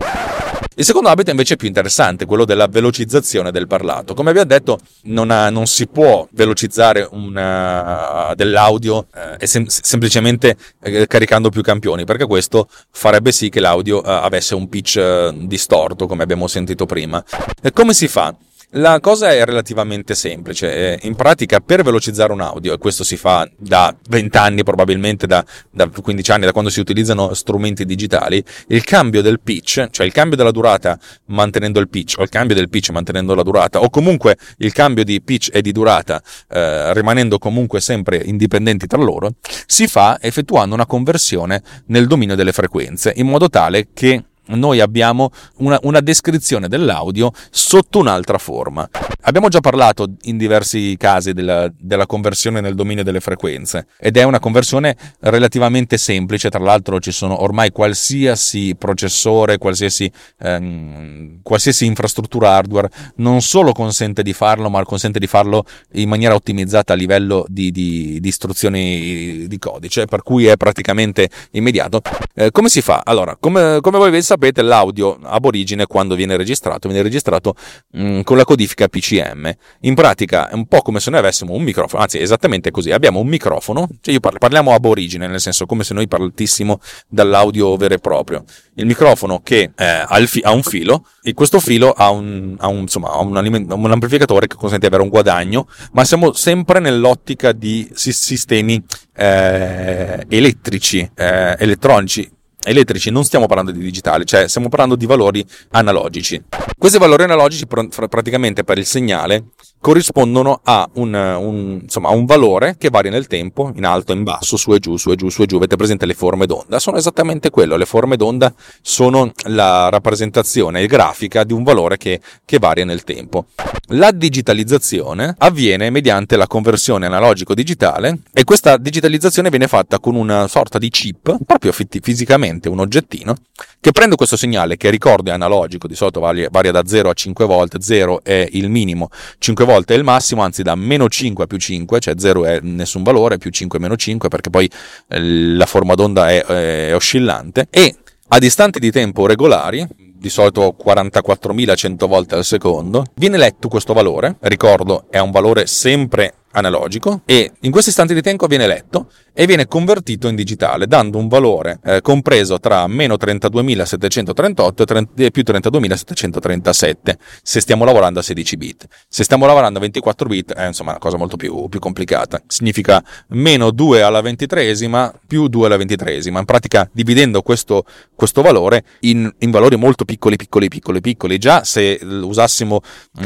Il 0.78 0.84
secondo 0.84 1.08
ambito 1.08 1.30
invece 1.30 1.54
è 1.54 1.56
più 1.56 1.68
interessante, 1.68 2.26
quello 2.26 2.44
della 2.44 2.66
velocizzazione 2.66 3.50
del 3.50 3.66
parlato. 3.66 4.12
Come 4.12 4.28
abbiamo 4.28 4.48
detto, 4.48 4.78
non, 5.04 5.30
ha, 5.30 5.48
non 5.48 5.66
si 5.66 5.86
può 5.86 6.28
velocizzare 6.32 7.08
una, 7.12 8.34
dell'audio 8.34 9.06
eh, 9.38 9.46
sem- 9.46 9.66
semplicemente 9.66 10.54
eh, 10.82 11.06
caricando 11.06 11.48
più 11.48 11.62
campioni, 11.62 12.04
perché 12.04 12.26
questo 12.26 12.68
farebbe 12.90 13.32
sì 13.32 13.48
che 13.48 13.60
l'audio 13.60 14.04
eh, 14.04 14.10
avesse 14.10 14.54
un 14.54 14.68
pitch 14.68 14.96
eh, 14.96 15.34
distorto, 15.34 16.06
come 16.06 16.22
abbiamo 16.22 16.46
sentito 16.46 16.84
prima. 16.84 17.24
E 17.62 17.72
come 17.72 17.94
si 17.94 18.06
fa? 18.06 18.34
La 18.70 18.98
cosa 18.98 19.30
è 19.30 19.44
relativamente 19.44 20.16
semplice. 20.16 20.98
Eh, 20.98 21.06
in 21.06 21.14
pratica, 21.14 21.60
per 21.60 21.84
velocizzare 21.84 22.32
un 22.32 22.40
audio, 22.40 22.74
e 22.74 22.78
questo 22.78 23.04
si 23.04 23.16
fa 23.16 23.48
da 23.56 23.94
20 24.08 24.36
anni, 24.36 24.64
probabilmente 24.64 25.28
da, 25.28 25.44
da 25.70 25.88
15 25.88 26.30
anni, 26.32 26.44
da 26.46 26.52
quando 26.52 26.68
si 26.68 26.80
utilizzano 26.80 27.32
strumenti 27.32 27.84
digitali, 27.84 28.42
il 28.68 28.82
cambio 28.82 29.22
del 29.22 29.40
pitch, 29.40 29.88
cioè 29.90 30.04
il 30.04 30.12
cambio 30.12 30.36
della 30.36 30.50
durata 30.50 30.98
mantenendo 31.26 31.78
il 31.78 31.88
pitch, 31.88 32.16
o 32.18 32.24
il 32.24 32.28
cambio 32.28 32.56
del 32.56 32.68
pitch 32.68 32.90
mantenendo 32.90 33.36
la 33.36 33.44
durata, 33.44 33.80
o 33.80 33.88
comunque 33.88 34.36
il 34.58 34.72
cambio 34.72 35.04
di 35.04 35.22
pitch 35.22 35.50
e 35.52 35.62
di 35.62 35.70
durata 35.70 36.20
eh, 36.48 36.92
rimanendo 36.92 37.38
comunque 37.38 37.80
sempre 37.80 38.20
indipendenti 38.24 38.88
tra 38.88 39.00
loro, 39.00 39.34
si 39.66 39.86
fa 39.86 40.18
effettuando 40.20 40.74
una 40.74 40.86
conversione 40.86 41.62
nel 41.86 42.08
dominio 42.08 42.34
delle 42.34 42.52
frequenze, 42.52 43.12
in 43.14 43.28
modo 43.28 43.48
tale 43.48 43.88
che 43.94 44.24
noi 44.48 44.80
abbiamo 44.80 45.30
una, 45.56 45.78
una, 45.82 46.00
descrizione 46.00 46.68
dell'audio 46.68 47.32
sotto 47.50 47.98
un'altra 47.98 48.38
forma. 48.38 48.88
Abbiamo 49.22 49.48
già 49.48 49.60
parlato 49.60 50.14
in 50.22 50.36
diversi 50.36 50.94
casi 50.98 51.32
della, 51.32 51.70
della, 51.76 52.06
conversione 52.06 52.60
nel 52.60 52.74
dominio 52.74 53.02
delle 53.02 53.20
frequenze 53.20 53.86
ed 53.98 54.16
è 54.16 54.22
una 54.22 54.38
conversione 54.38 54.96
relativamente 55.20 55.96
semplice, 55.96 56.50
tra 56.50 56.62
l'altro 56.62 57.00
ci 57.00 57.10
sono 57.10 57.42
ormai 57.42 57.70
qualsiasi 57.70 58.76
processore, 58.78 59.58
qualsiasi, 59.58 60.10
ehm, 60.38 61.40
qualsiasi 61.42 61.86
infrastruttura 61.86 62.54
hardware 62.54 62.90
non 63.16 63.40
solo 63.40 63.72
consente 63.72 64.22
di 64.22 64.32
farlo, 64.32 64.70
ma 64.70 64.84
consente 64.84 65.18
di 65.18 65.26
farlo 65.26 65.64
in 65.94 66.08
maniera 66.08 66.34
ottimizzata 66.34 66.92
a 66.92 66.96
livello 66.96 67.44
di, 67.48 67.72
di, 67.72 68.20
di 68.20 68.28
istruzioni 68.28 69.46
di 69.48 69.58
codice, 69.58 70.04
per 70.04 70.22
cui 70.22 70.46
è 70.46 70.56
praticamente 70.56 71.28
immediato. 71.52 72.00
Eh, 72.34 72.50
come 72.52 72.68
si 72.68 72.80
fa? 72.80 73.02
Allora, 73.04 73.36
come, 73.38 73.78
come 73.80 73.98
voi 73.98 74.10
sapete, 74.22 74.35
sapete, 74.36 74.62
l'audio 74.62 75.18
ab 75.22 75.44
origine, 75.44 75.86
quando 75.86 76.14
viene 76.14 76.36
registrato, 76.36 76.88
viene 76.88 77.02
registrato 77.02 77.54
mh, 77.92 78.06
mm, 78.06 78.20
con 78.20 78.36
la 78.36 78.44
codifica 78.44 78.88
PCM. 78.88 79.52
In 79.80 79.94
pratica 79.94 80.48
è 80.48 80.54
un 80.54 80.66
po' 80.66 80.82
come 80.82 81.00
se 81.00 81.10
noi 81.10 81.20
avessimo 81.20 81.54
un 81.54 81.62
microfono, 81.62 82.02
anzi, 82.02 82.20
esattamente 82.20 82.70
così. 82.70 82.90
Abbiamo 82.90 83.20
un 83.20 83.26
microfono, 83.26 83.88
cioè 84.00 84.14
io 84.14 84.20
parlo, 84.20 84.38
parliamo 84.38 84.72
ab 84.72 84.84
origine, 84.84 85.26
nel 85.26 85.40
senso 85.40 85.66
come 85.66 85.84
se 85.84 85.94
noi 85.94 86.06
partissimo 86.06 86.80
dall'audio 87.08 87.76
vero 87.76 87.94
e 87.94 87.98
proprio. 87.98 88.44
Il 88.74 88.86
microfono 88.86 89.40
che 89.42 89.70
eh, 89.74 89.84
ha, 89.84 90.18
fi- 90.26 90.42
ha, 90.44 90.52
un 90.52 90.62
filo, 90.62 91.06
e 91.22 91.32
questo 91.32 91.58
filo 91.60 91.92
ha 91.92 92.10
un, 92.10 92.56
ha 92.58 92.68
un, 92.68 92.80
insomma, 92.80 93.10
ha 93.10 93.20
un, 93.20 93.36
aliment- 93.36 93.72
un 93.72 93.90
amplificatore 93.90 94.46
che 94.46 94.56
consente 94.56 94.80
di 94.80 94.86
avere 94.86 95.02
un 95.02 95.08
guadagno, 95.08 95.66
ma 95.92 96.04
siamo 96.04 96.32
sempre 96.32 96.78
nell'ottica 96.78 97.52
di 97.52 97.88
sistemi 97.94 98.82
eh, 99.14 100.24
elettrici, 100.28 101.10
eh, 101.14 101.56
elettronici, 101.58 102.30
elettrici, 102.66 103.10
non 103.10 103.24
stiamo 103.24 103.46
parlando 103.46 103.70
di 103.70 103.78
digitali, 103.78 104.26
cioè 104.26 104.48
stiamo 104.48 104.68
parlando 104.68 104.96
di 104.96 105.06
valori 105.06 105.44
analogici. 105.70 106.42
Questi 106.76 106.98
valori 106.98 107.22
analogici 107.22 107.66
pr- 107.66 108.08
praticamente 108.08 108.64
per 108.64 108.78
il 108.78 108.86
segnale 108.86 109.44
corrispondono 109.80 110.60
a 110.64 110.88
un, 110.94 111.14
un, 111.14 111.78
insomma, 111.82 112.08
un, 112.10 112.24
valore 112.24 112.76
che 112.78 112.90
varia 112.90 113.10
nel 113.10 113.26
tempo, 113.26 113.72
in 113.76 113.84
alto, 113.84 114.12
in 114.12 114.24
basso, 114.24 114.56
su 114.56 114.72
e 114.72 114.78
giù, 114.78 114.96
su 114.96 115.10
e 115.10 115.16
giù, 115.16 115.28
su 115.28 115.42
e 115.42 115.46
giù. 115.46 115.56
Avete 115.56 115.76
presente 115.76 116.06
le 116.06 116.14
forme 116.14 116.46
d'onda? 116.46 116.78
Sono 116.78 116.96
esattamente 116.96 117.50
quello. 117.50 117.76
Le 117.76 117.86
forme 117.86 118.16
d'onda 118.16 118.52
sono 118.82 119.32
la 119.44 119.88
rappresentazione 119.88 120.86
grafica 120.86 121.44
di 121.44 121.52
un 121.52 121.62
valore 121.62 121.96
che, 121.98 122.20
che 122.44 122.58
varia 122.58 122.84
nel 122.84 123.04
tempo. 123.04 123.46
La 123.90 124.10
digitalizzazione 124.10 125.34
avviene 125.38 125.90
mediante 125.90 126.36
la 126.36 126.48
conversione 126.48 127.06
analogico-digitale 127.06 128.18
e 128.32 128.42
questa 128.42 128.76
digitalizzazione 128.78 129.50
viene 129.50 129.68
fatta 129.68 130.00
con 130.00 130.16
una 130.16 130.48
sorta 130.48 130.78
di 130.78 130.90
chip, 130.90 131.36
proprio 131.46 131.70
fisicamente 131.72 132.68
un 132.68 132.80
oggettino, 132.80 133.36
che 133.80 133.92
prende 133.92 134.16
questo 134.16 134.36
segnale 134.36 134.76
che 134.76 134.90
ricordo 134.90 135.30
è 135.30 135.32
analogico, 135.32 135.86
di 135.86 135.94
solito 135.94 136.18
varia, 136.18 136.48
varia 136.50 136.72
da 136.72 136.84
0 136.84 137.10
a 137.10 137.12
5 137.12 137.44
volte, 137.44 137.80
0 137.80 138.22
è 138.24 138.48
il 138.50 138.68
minimo, 138.68 139.10
5 139.38 139.64
volte 139.66 139.94
è 139.94 139.96
il 139.98 140.04
massimo, 140.04 140.42
anzi 140.42 140.62
da 140.62 140.74
meno 140.74 141.08
5 141.08 141.44
a 141.44 141.46
più 141.46 141.58
5, 141.58 142.00
cioè 142.00 142.14
0 142.16 142.44
è 142.46 142.60
nessun 142.62 143.02
valore, 143.02 143.36
più 143.36 143.50
5 143.50 143.78
è 143.78 143.82
meno 143.82 143.96
5, 143.96 144.28
perché 144.30 144.48
poi 144.48 144.70
eh, 145.08 145.20
la 145.20 145.66
forma 145.66 145.94
d'onda 145.94 146.30
è, 146.30 146.42
è 146.42 146.94
oscillante, 146.94 147.66
e 147.68 147.96
a 148.28 148.38
distanti 148.38 148.78
di 148.78 148.90
tempo 148.90 149.26
regolari, 149.26 149.86
di 150.18 150.28
solito 150.28 150.74
44.100 150.82 152.06
volte 152.06 152.34
al 152.34 152.44
secondo, 152.44 153.04
viene 153.14 153.36
letto 153.36 153.68
questo 153.68 153.92
valore, 153.92 154.36
ricordo 154.40 155.04
è 155.10 155.18
un 155.18 155.30
valore 155.30 155.66
sempre 155.66 156.34
analogico. 156.52 157.20
E 157.24 157.52
in 157.60 157.70
questi 157.70 157.90
istanti 157.90 158.14
di 158.14 158.22
tempo 158.22 158.46
viene 158.46 158.66
letto 158.66 159.10
e 159.38 159.46
viene 159.46 159.66
convertito 159.66 160.28
in 160.28 160.34
digitale 160.34 160.86
dando 160.86 161.18
un 161.18 161.28
valore 161.28 161.78
eh, 161.84 162.00
compreso 162.00 162.58
tra 162.58 162.86
meno 162.86 163.16
32.738 163.16 165.06
e 165.16 165.30
più 165.30 165.42
32.737 165.46 166.94
se 167.42 167.60
stiamo 167.60 167.84
lavorando 167.84 168.20
a 168.20 168.22
16 168.22 168.56
bit. 168.56 168.86
Se 169.06 169.24
stiamo 169.24 169.44
lavorando 169.44 169.78
a 169.78 169.82
24 169.82 170.26
bit 170.26 170.54
è 170.54 170.66
insomma 170.66 170.92
una 170.92 170.98
cosa 170.98 171.18
molto 171.18 171.36
più, 171.36 171.68
più 171.68 171.80
complicata. 171.80 172.40
Significa 172.46 173.04
meno 173.28 173.70
2 173.70 174.00
alla 174.00 174.22
ventitresima 174.22 175.12
più 175.26 175.48
2 175.48 175.66
alla 175.66 175.76
ventitresima. 175.76 176.38
In 176.38 176.46
pratica 176.46 176.88
dividendo 176.90 177.42
questo, 177.42 177.84
questo 178.14 178.40
valore 178.40 178.84
in, 179.00 179.30
in, 179.40 179.50
valori 179.50 179.76
molto 179.76 180.06
piccoli, 180.06 180.36
piccoli, 180.36 180.68
piccoli, 180.68 181.00
piccoli. 181.00 181.38
Già 181.38 181.62
se 181.62 181.98
usassimo 182.02 182.80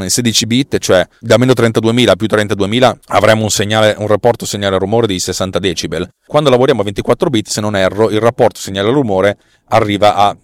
16 0.05 0.45
mm, 0.45 0.49
bit, 0.49 0.79
cioè 0.79 1.07
da 1.21 1.37
meno 1.37 1.52
32.000 1.52 2.09
a 2.09 2.17
più 2.17 2.26
32.000 2.29 2.97
avremo 3.09 3.43
un, 3.45 3.50
segnale, 3.50 3.95
un 3.99 4.09
rapporto 4.09 4.45
segnale-rumore 4.45 5.07
di 5.07 5.19
60 5.19 5.59
decibel. 5.61 6.00
Quando 6.26 6.50
lavoriamo 6.50 6.83
a 6.83 6.85
24 6.85 7.28
bit, 7.28 7.49
se 7.49 7.61
non 7.61 7.76
erro, 7.76 8.11
il 8.11 8.21
rapporto 8.21 8.61
segnale-rumore 8.61 9.37
arriva 9.69 10.14
a 10.14 10.37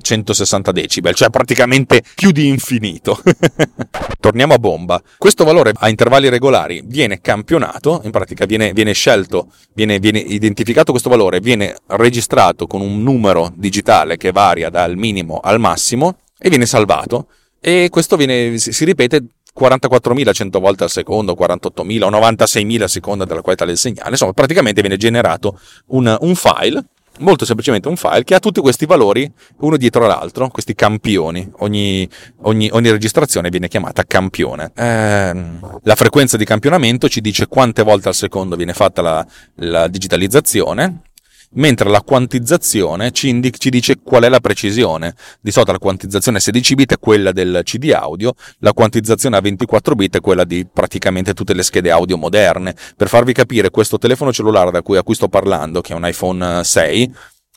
160 0.00 0.70
mm, 0.70 0.74
decibel, 0.74 1.14
cioè 1.14 1.30
praticamente 1.30 2.02
più 2.14 2.30
di 2.30 2.48
infinito. 2.48 3.20
Torniamo 4.18 4.54
a 4.54 4.58
bomba. 4.58 5.00
Questo 5.16 5.44
valore 5.44 5.72
a 5.74 5.88
intervalli 5.88 6.28
regolari 6.28 6.82
viene 6.84 7.20
campionato, 7.20 8.00
in 8.04 8.10
pratica 8.10 8.46
viene, 8.46 8.72
viene 8.72 8.92
scelto, 8.92 9.52
viene, 9.74 9.98
viene, 9.98 10.18
identificato 10.18 10.90
questo 10.90 11.08
valore, 11.08 11.40
viene 11.40 11.76
registrato 11.86 12.66
con 12.66 12.80
un 12.80 13.02
numero 13.02 13.52
digitale 13.54 14.16
che 14.16 14.32
varia 14.32 14.70
dal 14.70 14.96
minimo 14.96 15.38
al 15.38 15.60
massimo 15.60 16.18
e 16.38 16.48
viene 16.48 16.66
salvato. 16.66 17.28
E 17.60 17.88
questo 17.90 18.16
viene, 18.16 18.56
si 18.58 18.84
ripete 18.84 19.24
44.100 19.58 20.60
volte 20.60 20.84
al 20.84 20.90
secondo, 20.90 21.34
48.000 21.38 22.02
o 22.02 22.10
96.000 22.10 22.82
a 22.82 22.88
seconda 22.88 23.24
della 23.24 23.42
qualità 23.42 23.64
del 23.64 23.76
segnale. 23.76 24.10
Insomma, 24.10 24.32
praticamente 24.32 24.80
viene 24.80 24.96
generato 24.96 25.58
un, 25.86 26.16
un 26.20 26.34
file 26.34 26.84
molto 27.18 27.44
semplicemente 27.44 27.88
un 27.88 27.96
file 27.96 28.22
che 28.22 28.34
ha 28.34 28.38
tutti 28.38 28.60
questi 28.60 28.86
valori 28.86 29.28
uno 29.58 29.76
dietro 29.76 30.06
l'altro, 30.06 30.48
questi 30.48 30.74
campioni. 30.74 31.50
Ogni, 31.58 32.08
ogni, 32.42 32.68
ogni 32.72 32.90
registrazione 32.90 33.50
viene 33.50 33.68
chiamata 33.68 34.04
campione. 34.04 34.70
Eh, 34.74 35.34
la 35.82 35.94
frequenza 35.94 36.36
di 36.36 36.44
campionamento 36.44 37.08
ci 37.08 37.20
dice 37.20 37.46
quante 37.46 37.82
volte 37.82 38.08
al 38.08 38.14
secondo 38.14 38.56
viene 38.56 38.72
fatta 38.72 39.02
la, 39.02 39.26
la 39.56 39.88
digitalizzazione 39.88 41.02
mentre 41.50 41.88
la 41.88 42.02
quantizzazione 42.02 43.10
ci, 43.10 43.28
indica, 43.28 43.56
ci 43.56 43.70
dice 43.70 43.98
qual 44.02 44.24
è 44.24 44.28
la 44.28 44.40
precisione. 44.40 45.14
Di 45.40 45.50
solito 45.50 45.72
la 45.72 45.78
quantizzazione 45.78 46.38
a 46.38 46.40
16 46.40 46.74
bit 46.74 46.92
è 46.94 46.98
quella 46.98 47.32
del 47.32 47.60
CD 47.64 47.92
audio, 47.92 48.34
la 48.58 48.72
quantizzazione 48.72 49.36
a 49.36 49.40
24 49.40 49.94
bit 49.94 50.16
è 50.16 50.20
quella 50.20 50.44
di 50.44 50.66
praticamente 50.70 51.34
tutte 51.34 51.54
le 51.54 51.62
schede 51.62 51.90
audio 51.90 52.16
moderne. 52.16 52.74
Per 52.96 53.08
farvi 53.08 53.32
capire, 53.32 53.70
questo 53.70 53.98
telefono 53.98 54.32
cellulare 54.32 54.70
da 54.70 54.82
cui, 54.82 54.96
a 54.96 55.02
cui 55.02 55.14
sto 55.14 55.28
parlando, 55.28 55.80
che 55.80 55.92
è 55.92 55.96
un 55.96 56.06
iPhone 56.06 56.62
6, 56.64 57.14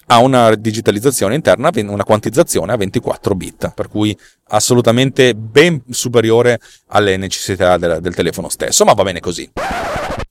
ha 0.08 0.18
una 0.20 0.54
digitalizzazione 0.56 1.36
interna, 1.36 1.70
una 1.74 2.04
quantizzazione 2.04 2.74
a 2.74 2.76
24 2.76 3.34
bit, 3.36 3.72
per 3.74 3.88
cui 3.88 4.18
assolutamente 4.50 5.34
ben 5.34 5.82
superiore 5.90 6.60
alle 6.88 7.16
necessità 7.16 7.78
del, 7.78 8.00
del 8.02 8.14
telefono 8.14 8.50
stesso, 8.50 8.84
ma 8.84 8.94
va 8.94 9.04
bene 9.04 9.22
così. 9.22 9.50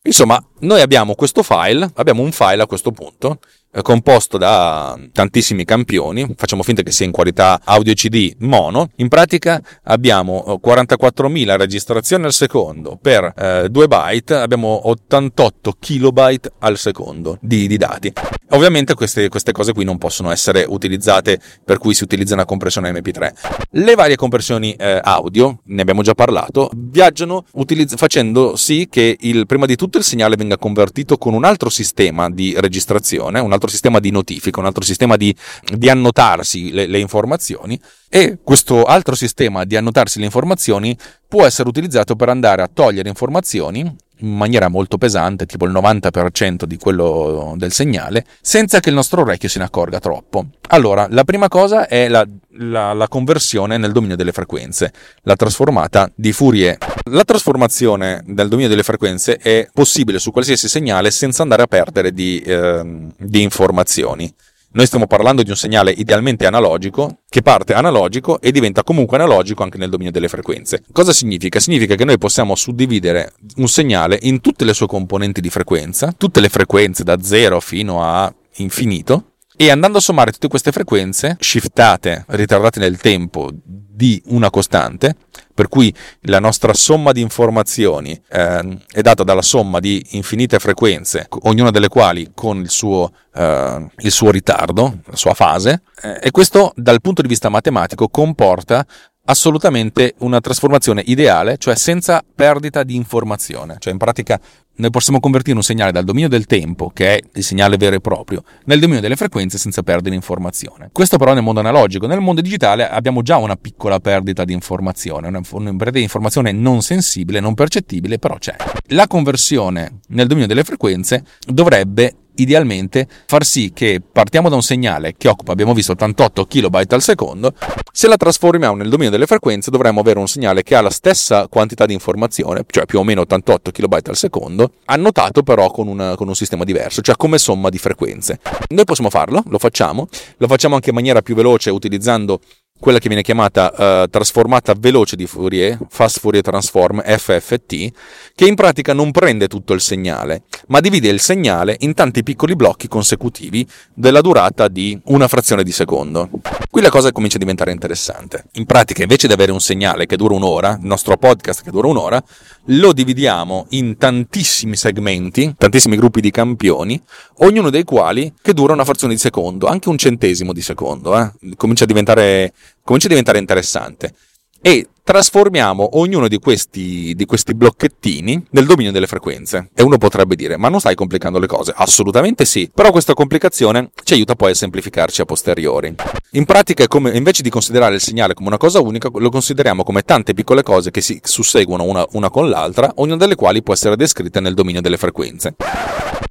Insomma, 0.03 0.43
noi 0.61 0.81
abbiamo 0.81 1.15
questo 1.15 1.43
file, 1.43 1.91
abbiamo 1.95 2.23
un 2.23 2.33
file 2.33 2.63
a 2.63 2.67
questo 2.67 2.91
punto, 2.91 3.39
composto 3.83 4.37
da 4.37 4.99
tantissimi 5.13 5.65
campioni, 5.65 6.35
facciamo 6.37 6.63
finta 6.63 6.83
che 6.83 6.91
sia 6.91 7.07
in 7.07 7.13
qualità 7.13 7.61
audio 7.65 7.95
CD 7.95 8.35
mono, 8.39 8.91
in 8.97 9.09
pratica 9.09 9.63
abbiamo 9.85 10.61
44.000 10.63 11.49
eh, 11.49 11.57
registrazioni 11.57 12.25
al 12.25 12.33
secondo 12.33 12.99
per 13.01 13.33
eh, 13.37 13.69
2 13.71 13.87
byte, 13.87 14.35
abbiamo 14.35 14.89
88 14.89 15.77
kilobyte 15.79 16.53
al 16.59 16.77
secondo 16.79 17.39
di, 17.41 17.67
di 17.69 17.77
dati. 17.77 18.13
Ovviamente 18.53 18.95
queste, 18.95 19.29
queste, 19.29 19.53
cose 19.53 19.73
qui 19.73 19.85
non 19.85 19.99
possono 19.99 20.33
essere 20.33 20.65
utilizzate 20.67 21.41
per 21.65 21.79
cui 21.79 21.95
si 21.95 22.03
utilizza 22.03 22.35
una 22.35 22.45
compressione 22.45 22.91
MP3. 22.91 23.31
Le 23.71 23.95
varie 23.95 24.17
compressioni 24.17 24.73
eh, 24.73 24.99
audio, 25.01 25.61
ne 25.67 25.81
abbiamo 25.81 26.03
già 26.03 26.15
parlato, 26.15 26.71
viaggiano 26.75 27.45
utilizz- 27.53 27.97
facendo 27.97 28.57
sì 28.57 28.89
che 28.91 29.17
il, 29.21 29.47
prima 29.47 29.67
di 29.67 29.77
tutto 29.77 29.99
il 29.99 30.05
segnale 30.05 30.35
venga 30.35 30.57
convertito 30.57 31.17
con 31.17 31.35
un 31.35 31.45
altro 31.45 31.69
sistema 31.69 32.29
di 32.29 32.55
registrazione, 32.59 33.39
un 33.39 33.53
altro 33.53 33.60
sistema 33.69 34.01
di 34.01 34.11
notifica, 34.11 34.61
un 34.61 34.67
altro 34.67 34.83
sistema 34.83 35.17
di, 35.17 35.35
di 35.77 35.89
annotarsi 35.89 36.73
le, 36.73 36.87
le 36.87 36.99
informazioni 36.99 37.81
e 38.09 38.39
questo 38.43 38.85
altro 38.85 39.15
sistema 39.15 39.65
di 39.65 39.77
annotarsi 39.77 40.19
le 40.19 40.25
informazioni 40.25 40.97
può 41.29 41.45
essere 41.45 41.69
utilizzato 41.69 42.17
per 42.17 42.29
andare 42.29 42.63
a 42.63 42.71
togliere 42.73 43.09
informazioni 43.09 43.97
in 44.21 44.37
maniera 44.37 44.69
molto 44.69 44.99
pesante, 44.99 45.47
tipo 45.47 45.67
il 45.67 45.73
90% 45.73 46.65
di 46.65 46.77
quello 46.77 47.55
del 47.57 47.73
segnale, 47.73 48.25
senza 48.41 48.81
che 48.81 48.89
il 48.89 48.95
nostro 48.95 49.23
orecchio 49.23 49.49
se 49.49 49.59
ne 49.59 49.65
accorga 49.65 49.99
troppo. 49.99 50.47
Allora, 50.69 51.07
la 51.11 51.25
prima 51.25 51.49
cosa 51.49 51.89
è 51.89 52.09
la, 52.09 52.27
la, 52.59 52.93
la 52.93 53.09
conversione 53.09 53.77
nel 53.77 53.93
dominio 53.93 54.17
delle 54.17 54.33
frequenze, 54.33 54.93
la 55.23 55.37
trasformata 55.37 56.11
di 56.15 56.33
Fourier. 56.33 56.79
La 57.11 57.25
trasformazione 57.25 58.23
nel 58.27 58.49
dominio 58.49 58.69
delle 58.69 58.83
frequenze 58.83 59.37
è 59.37 59.69
possibile 59.73 60.19
su 60.19 60.31
qualsiasi 60.31 60.69
segnale 60.69 61.11
senza 61.11 61.43
andare 61.43 61.63
a 61.63 61.67
perdere 61.67 62.13
di, 62.13 62.41
eh, 62.41 63.09
di 63.17 63.43
informazioni. 63.43 64.33
Noi 64.73 64.87
stiamo 64.87 65.09
parlando 65.09 65.43
di 65.43 65.51
un 65.51 65.57
segnale 65.57 65.91
idealmente 65.91 66.47
analogico 66.47 67.23
che 67.29 67.43
parte 67.43 67.75
analogico 67.75 68.41
e 68.41 68.53
diventa 68.53 68.85
comunque 68.85 69.17
analogico 69.17 69.65
anche 69.65 69.79
nel 69.79 69.91
dominio 69.91 70.13
delle 70.13 70.29
frequenze. 70.29 70.85
Cosa 70.93 71.13
significa? 71.13 71.59
Significa 71.59 71.97
che 71.97 72.05
noi 72.05 72.19
possiamo 72.19 72.55
suddividere 72.55 73.33
un 73.57 73.67
segnale 73.67 74.17
in 74.23 74.41
tutte 74.41 74.65
le 74.65 74.73
sue 74.73 74.87
componenti 74.87 75.41
di 75.41 75.51
frequenza, 75.51 76.15
tutte 76.17 76.39
le 76.39 76.49
frequenze 76.49 77.03
da 77.03 77.21
0 77.21 77.59
fino 77.59 78.05
a 78.05 78.33
infinito, 78.59 79.30
e 79.61 79.71
andando 79.71 79.99
a 79.99 80.01
sommare 80.01 80.33
tutte 80.33 80.49
queste 80.49 80.73
frequenze, 80.73 81.37
shiftate, 81.39 82.25
ritardate 82.29 82.81
nel 82.81 82.97
tempo 82.97 83.51
di 83.53 84.19
una 84.29 84.49
costante, 84.49 85.15
per 85.53 85.69
cui 85.69 85.95
la 86.23 86.41
nostra 86.41 86.73
somma 86.73 87.13
di 87.13 87.21
informazioni 87.21 88.19
eh, 88.31 88.79
è 88.91 89.03
data 89.03 89.23
dalla 89.23 89.43
somma 89.43 89.79
di 89.79 90.03
infinite 90.13 90.59
frequenze, 90.59 91.27
ognuna 91.43 91.71
delle 91.71 91.89
quali 91.89 92.31
con 92.35 92.61
il 92.61 92.71
suo, 92.71 93.13
eh, 93.35 93.87
il 93.99 94.11
suo 94.11 94.31
ritardo, 94.31 95.01
la 95.05 95.17
sua 95.17 95.35
fase, 95.35 95.83
eh, 96.01 96.21
e 96.23 96.31
questo 96.31 96.73
dal 96.75 97.03
punto 97.03 97.21
di 97.21 97.29
vista 97.29 97.51
matematico 97.51 98.09
comporta 98.09 98.87
assolutamente 99.27 100.15
una 100.21 100.41
trasformazione 100.41 101.03
ideale, 101.05 101.59
cioè 101.59 101.77
senza 101.77 102.25
perdita 102.35 102.83
di 102.83 102.97
informazione. 102.97 103.77
Cioè 103.79 103.93
in 103.93 103.99
pratica 103.99 104.41
noi 104.81 104.91
possiamo 104.91 105.21
convertire 105.21 105.57
un 105.57 105.63
segnale 105.63 105.93
dal 105.93 106.05
dominio 106.05 106.29
del 106.29 106.47
tempo, 106.47 106.91
che 106.93 107.17
è 107.17 107.21
il 107.35 107.45
segnale 107.45 107.77
vero 107.77 107.97
e 107.97 108.01
proprio, 108.01 108.43
nel 108.65 108.81
dominio 108.81 109.01
delle 109.01 109.17
frequenze 109.17 109.59
senza 109.59 109.83
perdere 109.83 110.15
informazione. 110.15 110.89
Questo 110.93 111.19
però 111.19 111.35
nel 111.35 111.43
mondo 111.43 111.61
analogico. 111.61 112.07
Nel 112.07 112.21
mondo 112.21 112.41
digitale 112.41 112.89
abbiamo 112.89 113.23
già 113.23 113.37
una 113.37 113.57
piccola 113.57 114.01
perdita 114.01 114.45
di 114.45 114.53
informazione, 114.53 115.29
una, 115.29 115.41
perdita 115.43 115.91
di 115.91 116.03
informazione 116.03 116.53
non 116.53 116.83
sensibile, 116.83 117.41
non 117.41 117.55
percettibile, 117.55 118.19
però 118.19 118.37
c'è. 118.39 118.57
La 118.89 119.07
conversione 119.07 120.01
nel 120.09 120.27
dominio 120.27 120.49
delle 120.49 120.65
frequenze 120.65 121.25
dovrebbe 121.47 122.15
idealmente 122.41 123.09
far 123.27 123.45
sì 123.45 123.73
che 123.75 124.01
partiamo 124.01 124.49
da 124.49 124.55
un 124.55 124.63
segnale 124.63 125.15
che 125.17 125.29
occupa, 125.29 125.53
abbiamo 125.53 125.75
visto, 125.75 125.93
88 125.93 126.47
kB 126.47 126.85
al 126.89 127.03
secondo, 127.03 127.53
se 127.93 128.09
la 128.09 128.17
trasformiamo 128.17 128.77
nel 128.77 128.89
dominio 128.89 129.11
delle 129.11 129.27
frequenze 129.27 129.71
dovremmo 129.71 130.01
avere 130.01 130.19
un 130.19 130.29
segnale 130.29 130.63
che 130.63 130.75
ha 130.75 130.81
la 130.81 130.91
stessa 130.91 131.49
quantità 131.49 131.87
di 131.87 131.93
informazione, 131.93 132.65
cioè 132.67 132.87
più 132.87 132.99
o 132.99 133.05
meno 133.05 133.23
88 133.23 133.71
kB 133.71 133.99
al 134.07 134.17
secondo, 134.17 134.73
annotato 134.87 135.43
però 135.43 135.71
con, 135.71 135.89
una, 135.89 136.15
con 136.17 136.29
un 136.29 136.35
sistema 136.35 136.65
diverso, 136.65 137.01
cioè 137.01 137.17
come 137.17 137.39
somma 137.39 137.69
di 137.69 137.79
frequenze. 137.79 138.41
Noi 138.69 138.85
possiamo 138.85 139.11
farlo, 139.11 139.43
lo 139.47 139.59
facciamo, 139.59 140.09
lo 140.37 140.47
facciamo 140.47 140.75
anche 140.75 140.91
in 140.91 140.95
maniera 140.95 141.23
più 141.23 141.35
veloce 141.35 141.71
utilizzando 141.71 142.41
quella 142.81 142.99
che 142.99 143.09
viene 143.09 143.23
chiamata 143.23 144.03
uh, 144.03 144.09
trasformata 144.09 144.75
veloce 144.77 145.15
di 145.15 145.27
Fourier, 145.27 145.79
Fast 145.89 146.19
Fourier 146.19 146.43
Transform, 146.43 147.03
FFT, 147.03 147.91
che 148.35 148.47
in 148.47 148.55
pratica 148.55 148.95
non 148.95 149.11
prende 149.13 149.47
tutto 149.47 149.75
il 149.75 149.81
segnale, 149.81 150.43
ma 150.69 150.81
divide 150.81 151.09
il 151.09 151.21
segnale 151.21 151.77
in 151.81 151.95
tanti 151.95 152.23
piccoli 152.23 152.57
blocchi 152.57 152.89
consecutivi 152.89 153.67
della 153.95 154.23
durata 154.23 154.67
di 154.69 154.99
una 155.05 155.29
frazione 155.29 155.63
di 155.63 155.73
secondo. 155.73 156.31
Qui 156.73 156.83
la 156.83 156.89
cosa 156.89 157.11
comincia 157.11 157.35
a 157.35 157.41
diventare 157.41 157.73
interessante. 157.73 158.45
In 158.53 158.65
pratica, 158.65 159.03
invece 159.03 159.27
di 159.27 159.33
avere 159.33 159.51
un 159.51 159.59
segnale 159.59 160.07
che 160.07 160.15
dura 160.15 160.37
un'ora, 160.37 160.79
il 160.81 160.87
nostro 160.87 161.17
podcast 161.17 161.65
che 161.65 161.73
dura 161.73 161.89
un'ora, 161.89 162.23
lo 162.67 162.93
dividiamo 162.93 163.67
in 163.71 163.97
tantissimi 163.99 164.77
segmenti, 164.77 165.53
tantissimi 165.59 165.97
gruppi 165.97 166.21
di 166.21 166.31
campioni, 166.31 167.03
ognuno 167.39 167.71
dei 167.71 167.83
quali 167.83 168.33
che 168.41 168.55
dura 168.55 168.73
una 168.73 168.85
frazione 168.85 169.15
di 169.15 169.19
secondo, 169.19 169.67
anche 169.67 169.89
un 169.89 169.99
centesimo 169.99 170.53
di 170.53 170.63
secondo. 170.63 171.19
Eh? 171.19 171.57
Comincia 171.57 171.87
a 171.87 171.89
comincia 171.89 173.07
a 173.07 173.09
diventare 173.09 173.39
interessante. 173.41 174.15
E 174.61 174.91
trasformiamo 175.03 175.99
ognuno 175.99 176.29
di 176.29 176.39
questi, 176.39 177.15
di 177.15 177.25
questi 177.25 177.55
blocchettini 177.55 178.47
nel 178.51 178.67
dominio 178.67 178.93
delle 178.93 179.07
frequenze. 179.07 179.71
E 179.75 179.83
uno 179.83 179.99
potrebbe 179.99 180.37
dire, 180.37 180.57
ma 180.57 180.69
non 180.69 180.81
stai 180.81 180.95
complicando 180.95 181.39
le 181.39 181.47
cose? 181.47 181.73
Assolutamente 181.75 182.45
sì, 182.45 182.71
però 182.73 182.91
questa 182.91 183.15
complicazione 183.15 183.91
ci 184.05 184.15
aiuta 184.15 184.35
poi 184.35 184.53
a 184.53 184.55
semplificarci 184.55 185.21
a 185.21 185.25
posteriori. 185.25 185.95
In 186.33 186.45
pratica 186.45 186.87
come, 186.87 187.11
invece 187.17 187.43
di 187.43 187.51
considerare 187.51 187.95
il 187.95 188.01
segnale 188.01 188.35
come 188.35 188.49
una 188.49 188.59
cosa 188.59 188.81
unica, 188.81 189.09
lo 189.13 189.31
consideriamo 189.31 189.83
come 189.83 190.03
tante 190.03 190.35
piccole 190.35 190.63
cose 190.63 190.91
che 190.91 191.01
si 191.01 191.21
susseguono 191.23 191.85
una, 191.85 192.07
una 192.13 192.31
con 192.31 192.49
l'altra, 192.49 192.93
ognuna 192.97 193.17
delle 193.17 193.35
quali 193.35 193.63
può 193.63 193.75
essere 193.75 193.97
descritta 193.97 194.41
nel 194.41 194.55
dominio 194.55 194.81
delle 194.81 194.97
frequenze. 194.97 195.55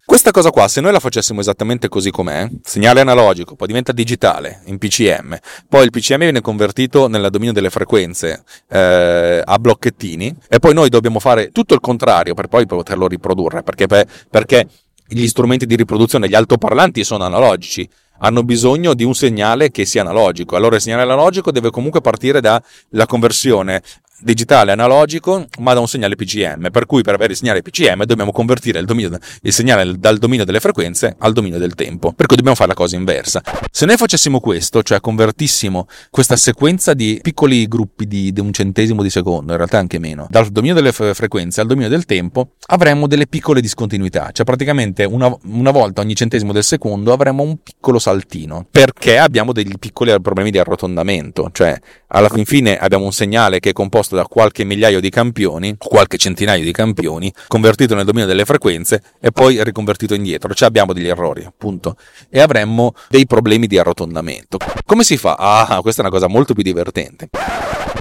Questa 0.10 0.32
cosa 0.32 0.50
qua, 0.50 0.68
se 0.68 0.82
noi 0.82 0.92
la 0.92 1.00
facessimo 1.00 1.40
esattamente 1.40 1.88
così 1.88 2.10
com'è, 2.10 2.50
segnale 2.64 3.00
analogico, 3.00 3.56
poi 3.56 3.68
diventa 3.68 3.92
digitale 3.92 4.62
in 4.66 4.80
PCM, 4.80 5.38
poi 5.68 5.84
il 5.84 5.92
PCM 5.92 6.18
viene 6.18 6.42
convertito 6.42 7.08
nel 7.08 7.30
dominio 7.30 7.54
delle 7.54 7.70
frequenze 7.70 8.44
eh, 8.70 9.42
a 9.44 9.60
blocchettini 9.60 10.36
e 10.48 10.60
poi 10.60 10.74
noi 10.74 10.90
dobbiamo 10.90 11.20
fare 11.20 11.50
tutto 11.52 11.74
il 11.74 11.80
contrario 11.80 12.34
per 12.34 12.48
poi 12.48 12.66
poterlo 12.66 13.08
riprodurre, 13.08 13.64
perché, 13.64 13.88
perché 14.30 14.68
gli 15.08 15.28
strumenti 15.28 15.66
di 15.66 15.76
riproduzione, 15.76 16.30
gli 16.30 16.36
altoparlanti 16.36 17.04
sono 17.04 17.24
analogici, 17.24 17.90
hanno 18.20 18.44
bisogno 18.44 18.94
di 18.94 19.04
un 19.04 19.16
segnale 19.16 19.72
che 19.72 19.86
sia 19.86 20.02
analogico. 20.02 20.56
Allora 20.56 20.76
il 20.76 20.82
segnale 20.82 21.04
analogico 21.04 21.52
deve 21.52 21.72
comunque 21.72 22.02
partire 22.02 22.42
dalla 22.42 23.06
conversione 23.08 23.82
digitale 24.22 24.72
analogico 24.72 25.46
ma 25.60 25.74
da 25.74 25.80
un 25.80 25.88
segnale 25.88 26.16
PCM 26.16 26.72
per 26.72 26.86
cui 26.86 27.02
per 27.02 27.14
avere 27.14 27.34
il 27.34 27.38
segnale 27.38 27.62
PCM 27.62 28.04
dobbiamo 28.04 28.32
convertire 28.32 28.80
il, 28.80 28.86
dominio, 28.86 29.18
il, 29.42 29.54
segnale 29.54 29.98
dal 29.98 30.18
dominio 30.18 30.46
delle 30.46 30.60
frequenze 30.60 31.16
al 31.20 31.34
dominio 31.34 31.58
del 31.58 31.76
tempo. 31.76 32.14
Per 32.14 32.26
cui 32.26 32.36
dobbiamo 32.36 32.56
fare 32.56 32.70
la 32.70 32.76
cosa 32.76 32.96
inversa. 32.96 33.42
Se 33.72 33.86
noi 33.86 33.98
facessimo 33.98 34.40
questo 34.40 34.84
cioè 34.84 35.00
convertissimo 35.00 35.88
questa 36.10 36.36
sequenza 36.36 36.94
di 36.94 37.20
piccoli 37.22 37.68
gruppi 37.68 38.08
di, 38.08 38.32
di 38.32 38.40
un 38.40 38.52
centesimo 38.54 39.04
di 39.04 39.10
secondo 39.10 39.52
in 39.52 39.58
realtà 39.58 39.78
anche 39.78 40.00
meno 40.00 40.28
dal 40.30 40.48
dominio 40.48 40.76
delle 40.76 40.92
frequenze 40.92 41.62
al 41.62 41.68
dominio 41.68 41.90
del 41.90 42.06
tempo 42.06 42.54
avremmo 42.68 43.08
delle 43.08 43.28
piccole 43.28 43.62
discontinuità. 43.62 44.30
Cioè 44.32 44.46
praticamente 44.46 45.04
una, 45.04 45.34
una 45.46 45.72
volta 45.72 46.02
ogni 46.02 46.16
centesimo 46.16 46.54
del 46.54 46.64
secondo 46.64 47.14
avremmo 47.14 47.44
un 47.44 47.62
piccolo 47.62 48.00
saltino. 48.00 48.66
Perché 48.70 49.18
abbiamo 49.18 49.52
dei 49.52 49.68
piccoli 49.80 50.20
problemi 50.22 50.52
di 50.52 50.60
arrotondamento. 50.60 51.50
Cioè 51.52 51.78
alla 52.12 52.30
fin 52.30 52.46
fine 52.46 52.78
abbiamo 52.78 53.06
un 53.06 53.12
segnale 53.12 53.60
che 53.60 53.70
è 53.70 53.74
composto 53.74 54.16
da 54.16 54.26
qualche 54.26 54.64
migliaio 54.64 55.00
di 55.00 55.10
campioni, 55.10 55.76
qualche 55.78 56.18
centinaio 56.18 56.64
di 56.64 56.72
campioni, 56.72 57.32
convertito 57.48 57.96
nel 57.96 58.06
dominio 58.06 58.28
delle 58.28 58.46
frequenze 58.46 59.02
e 59.20 59.32
poi 59.32 59.64
riconvertito 59.64 60.14
indietro. 60.14 60.54
Cioè 60.54 60.68
abbiamo 60.68 60.94
degli 60.94 61.08
errori, 61.08 61.44
appunto, 61.44 61.98
e 62.30 62.40
avremmo 62.40 62.94
dei 63.10 63.26
problemi 63.26 63.68
di 63.68 63.78
arrotondamento. 63.78 64.58
Come 64.86 65.04
si 65.04 65.18
fa? 65.18 65.36
Ah, 65.36 65.82
questa 65.82 66.02
è 66.02 66.06
una 66.06 66.14
cosa 66.14 66.28
molto 66.28 66.54
più 66.54 66.64
divertente. 66.64 67.30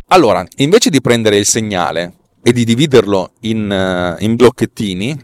Allora, 0.09 0.47
invece 0.57 0.89
di 0.89 1.01
prendere 1.03 1.37
il 1.37 1.45
segnale 1.45 2.15
e 2.43 2.53
di 2.53 2.65
dividerlo 2.65 3.33
in, 3.41 4.17
uh, 4.19 4.23
in 4.25 4.37
blocchettini, 4.37 5.15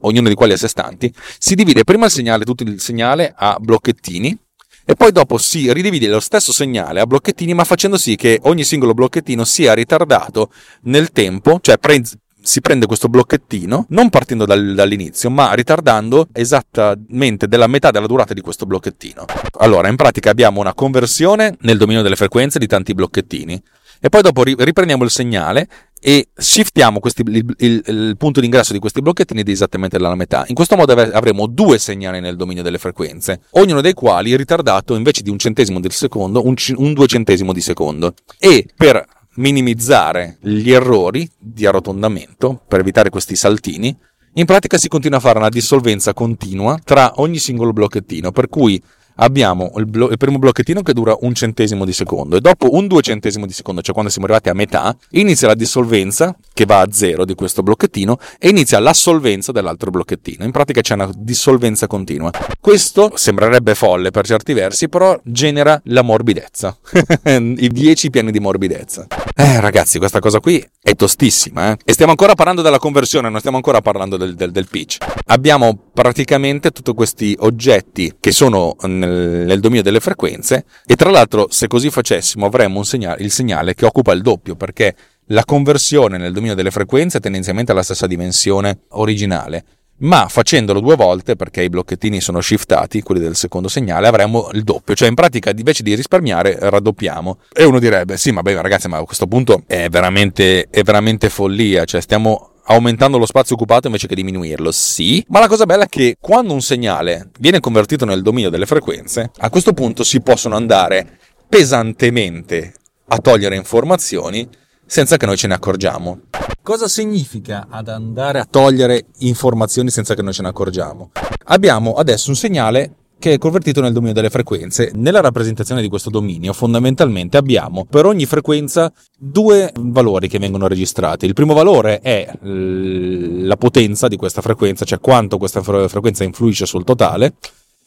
ognuno 0.00 0.28
di 0.28 0.34
quali 0.34 0.52
a 0.52 0.58
sé 0.58 0.68
stanti, 0.68 1.10
si 1.38 1.54
divide 1.54 1.84
prima 1.84 2.04
il 2.04 2.10
segnale, 2.10 2.44
tutto 2.44 2.62
il 2.62 2.78
segnale 2.78 3.32
a 3.34 3.56
blocchettini, 3.58 4.38
e 4.84 4.94
poi 4.94 5.12
dopo 5.12 5.38
si 5.38 5.72
ridivide 5.72 6.08
lo 6.08 6.20
stesso 6.20 6.52
segnale 6.52 7.00
a 7.00 7.06
blocchettini, 7.06 7.54
ma 7.54 7.64
facendo 7.64 7.96
sì 7.96 8.16
che 8.16 8.38
ogni 8.42 8.64
singolo 8.64 8.94
blocchettino 8.94 9.44
sia 9.44 9.72
ritardato 9.72 10.50
nel 10.82 11.10
tempo, 11.10 11.58
cioè 11.60 11.78
pre- 11.78 12.02
si 12.44 12.60
prende 12.60 12.84
questo 12.84 13.08
blocchettino, 13.08 13.86
non 13.88 14.10
partendo 14.10 14.44
dal, 14.44 14.74
dall'inizio, 14.74 15.30
ma 15.30 15.54
ritardando 15.54 16.28
esattamente 16.32 17.48
della 17.48 17.66
metà 17.66 17.90
della 17.90 18.06
durata 18.06 18.34
di 18.34 18.42
questo 18.42 18.66
blocchettino. 18.66 19.24
Allora, 19.60 19.88
in 19.88 19.96
pratica 19.96 20.28
abbiamo 20.28 20.60
una 20.60 20.74
conversione 20.74 21.56
nel 21.60 21.78
dominio 21.78 22.02
delle 22.02 22.16
frequenze 22.16 22.58
di 22.58 22.66
tanti 22.66 22.92
blocchettini 22.92 23.62
e 23.98 24.08
poi 24.10 24.20
dopo 24.20 24.42
riprendiamo 24.42 25.04
il 25.04 25.10
segnale 25.10 25.66
e 26.06 26.28
shiftiamo 26.34 27.00
questi, 27.00 27.22
il, 27.26 27.54
il, 27.56 27.82
il, 27.86 28.14
punto 28.18 28.40
d'ingresso 28.40 28.74
di 28.74 28.78
questi 28.78 29.00
blocchettini 29.00 29.42
di 29.42 29.52
esattamente 29.52 29.98
la 29.98 30.14
metà. 30.14 30.44
In 30.48 30.54
questo 30.54 30.76
modo 30.76 30.92
avremo 30.92 31.46
due 31.46 31.78
segnali 31.78 32.20
nel 32.20 32.36
dominio 32.36 32.62
delle 32.62 32.76
frequenze, 32.76 33.40
ognuno 33.52 33.80
dei 33.80 33.94
quali 33.94 34.36
ritardato 34.36 34.96
invece 34.96 35.22
di 35.22 35.30
un 35.30 35.38
centesimo 35.38 35.80
del 35.80 35.92
secondo, 35.92 36.44
un, 36.44 36.56
un 36.76 36.92
duecentesimo 36.92 37.54
di 37.54 37.62
secondo. 37.62 38.12
E 38.38 38.68
per 38.76 39.02
minimizzare 39.36 40.36
gli 40.42 40.70
errori 40.70 41.26
di 41.38 41.64
arrotondamento, 41.64 42.60
per 42.68 42.80
evitare 42.80 43.08
questi 43.08 43.34
saltini, 43.34 43.96
in 44.34 44.44
pratica 44.44 44.76
si 44.76 44.88
continua 44.88 45.16
a 45.16 45.22
fare 45.22 45.38
una 45.38 45.48
dissolvenza 45.48 46.12
continua 46.12 46.78
tra 46.84 47.12
ogni 47.16 47.38
singolo 47.38 47.72
blocchettino, 47.72 48.30
per 48.30 48.50
cui 48.50 48.78
abbiamo 49.16 49.72
il, 49.76 49.86
blo- 49.86 50.10
il, 50.10 50.16
primo 50.16 50.38
blocchettino 50.38 50.82
che 50.82 50.92
dura 50.92 51.16
un 51.20 51.34
centesimo 51.34 51.84
di 51.84 51.92
secondo 51.92 52.36
e 52.36 52.40
dopo 52.40 52.74
un 52.74 52.86
due 52.86 53.02
centesimo 53.02 53.46
di 53.46 53.52
secondo, 53.52 53.82
cioè 53.82 53.92
quando 53.92 54.10
siamo 54.10 54.26
arrivati 54.26 54.48
a 54.48 54.54
metà, 54.54 54.96
inizia 55.10 55.48
la 55.48 55.54
dissolvenza 55.54 56.36
che 56.52 56.64
va 56.64 56.80
a 56.80 56.88
zero 56.90 57.24
di 57.24 57.34
questo 57.34 57.62
blocchettino 57.62 58.18
e 58.38 58.48
inizia 58.48 58.78
l'assolvenza 58.78 59.52
dell'altro 59.52 59.90
blocchettino. 59.90 60.44
In 60.44 60.50
pratica 60.50 60.80
c'è 60.80 60.94
una 60.94 61.10
dissolvenza 61.14 61.86
continua. 61.86 62.30
Questo 62.60 63.12
sembrerebbe 63.14 63.74
folle 63.74 64.10
per 64.10 64.26
certi 64.26 64.52
versi, 64.52 64.88
però 64.88 65.18
genera 65.24 65.80
la 65.86 66.02
morbidezza. 66.02 66.76
I 67.24 67.68
10 67.68 68.10
piani 68.10 68.30
di 68.30 68.40
morbidezza. 68.40 69.06
Eh 69.34 69.60
ragazzi, 69.60 69.98
questa 69.98 70.20
cosa 70.20 70.40
qui 70.40 70.64
è 70.80 70.94
tostissima, 70.94 71.72
eh? 71.72 71.76
E 71.84 71.92
stiamo 71.92 72.12
ancora 72.12 72.34
parlando 72.34 72.62
della 72.62 72.78
conversione, 72.78 73.28
non 73.28 73.38
stiamo 73.38 73.56
ancora 73.56 73.80
parlando 73.80 74.16
del, 74.16 74.34
del, 74.34 74.52
del 74.52 74.68
pitch. 74.68 74.98
Abbiamo 75.26 75.76
praticamente 75.92 76.70
tutti 76.70 76.92
questi 76.92 77.36
oggetti 77.40 78.14
che 78.20 78.32
sono 78.32 78.76
nel, 79.04 79.46
nel, 79.46 79.60
dominio 79.60 79.82
delle 79.82 80.00
frequenze. 80.00 80.64
E 80.86 80.96
tra 80.96 81.10
l'altro 81.10 81.46
se 81.50 81.66
così 81.66 81.90
facessimo 81.90 82.46
avremmo 82.46 82.82
segnale, 82.82 83.22
il 83.22 83.30
segnale 83.30 83.74
che 83.74 83.86
occupa 83.86 84.12
il 84.12 84.22
doppio 84.22 84.56
perché 84.56 84.94
la 85.28 85.44
conversione 85.44 86.18
nel 86.18 86.32
dominio 86.32 86.54
delle 86.54 86.70
frequenze 86.70 87.18
è 87.18 87.20
tendenzialmente 87.20 87.72
alla 87.72 87.82
stessa 87.82 88.06
dimensione 88.06 88.80
originale. 88.90 89.64
Ma 89.96 90.26
facendolo 90.28 90.80
due 90.80 90.96
volte, 90.96 91.36
perché 91.36 91.62
i 91.62 91.68
blocchettini 91.68 92.20
sono 92.20 92.40
shiftati, 92.40 93.00
quelli 93.00 93.20
del 93.20 93.36
secondo 93.36 93.68
segnale, 93.68 94.08
avremmo 94.08 94.50
il 94.52 94.64
doppio, 94.64 94.94
cioè 94.94 95.08
in 95.08 95.14
pratica 95.14 95.50
invece 95.50 95.84
di 95.84 95.94
risparmiare 95.94 96.56
raddoppiamo. 96.58 97.38
E 97.52 97.64
uno 97.64 97.78
direbbe, 97.78 98.16
sì, 98.16 98.32
ma 98.32 98.42
beh 98.42 98.60
ragazzi, 98.60 98.88
ma 98.88 98.98
a 98.98 99.04
questo 99.04 99.28
punto 99.28 99.62
è 99.66 99.88
veramente, 99.88 100.66
è 100.68 100.82
veramente 100.82 101.28
follia, 101.28 101.84
cioè 101.84 102.00
stiamo 102.00 102.53
aumentando 102.66 103.18
lo 103.18 103.26
spazio 103.26 103.54
occupato 103.56 103.86
invece 103.86 104.06
che 104.06 104.14
diminuirlo, 104.14 104.70
sì, 104.72 105.24
ma 105.28 105.40
la 105.40 105.48
cosa 105.48 105.66
bella 105.66 105.84
è 105.84 105.88
che 105.88 106.16
quando 106.20 106.52
un 106.52 106.62
segnale 106.62 107.30
viene 107.38 107.60
convertito 107.60 108.04
nel 108.04 108.22
dominio 108.22 108.50
delle 108.50 108.66
frequenze, 108.66 109.30
a 109.38 109.50
questo 109.50 109.72
punto 109.72 110.04
si 110.04 110.20
possono 110.20 110.56
andare 110.56 111.18
pesantemente 111.48 112.74
a 113.08 113.18
togliere 113.18 113.56
informazioni 113.56 114.48
senza 114.86 115.16
che 115.16 115.26
noi 115.26 115.36
ce 115.36 115.46
ne 115.46 115.54
accorgiamo. 115.54 116.20
Cosa 116.62 116.88
significa 116.88 117.66
ad 117.68 117.88
andare 117.88 118.38
a 118.38 118.46
togliere 118.48 119.06
informazioni 119.18 119.90
senza 119.90 120.14
che 120.14 120.22
noi 120.22 120.32
ce 120.32 120.42
ne 120.42 120.48
accorgiamo? 120.48 121.10
Abbiamo 121.46 121.92
adesso 121.94 122.30
un 122.30 122.36
segnale 122.36 122.94
che 123.24 123.32
è 123.32 123.38
convertito 123.38 123.80
nel 123.80 123.94
dominio 123.94 124.12
delle 124.12 124.28
frequenze. 124.28 124.90
Nella 124.96 125.22
rappresentazione 125.22 125.80
di 125.80 125.88
questo 125.88 126.10
dominio 126.10 126.52
fondamentalmente 126.52 127.38
abbiamo 127.38 127.86
per 127.88 128.04
ogni 128.04 128.26
frequenza 128.26 128.92
due 129.16 129.72
valori 129.78 130.28
che 130.28 130.38
vengono 130.38 130.68
registrati. 130.68 131.24
Il 131.24 131.32
primo 131.32 131.54
valore 131.54 132.00
è 132.00 132.30
la 132.42 133.56
potenza 133.56 134.08
di 134.08 134.16
questa 134.16 134.42
frequenza, 134.42 134.84
cioè 134.84 135.00
quanto 135.00 135.38
questa 135.38 135.62
frequenza 135.62 136.22
influisce 136.22 136.66
sul 136.66 136.84
totale, 136.84 137.36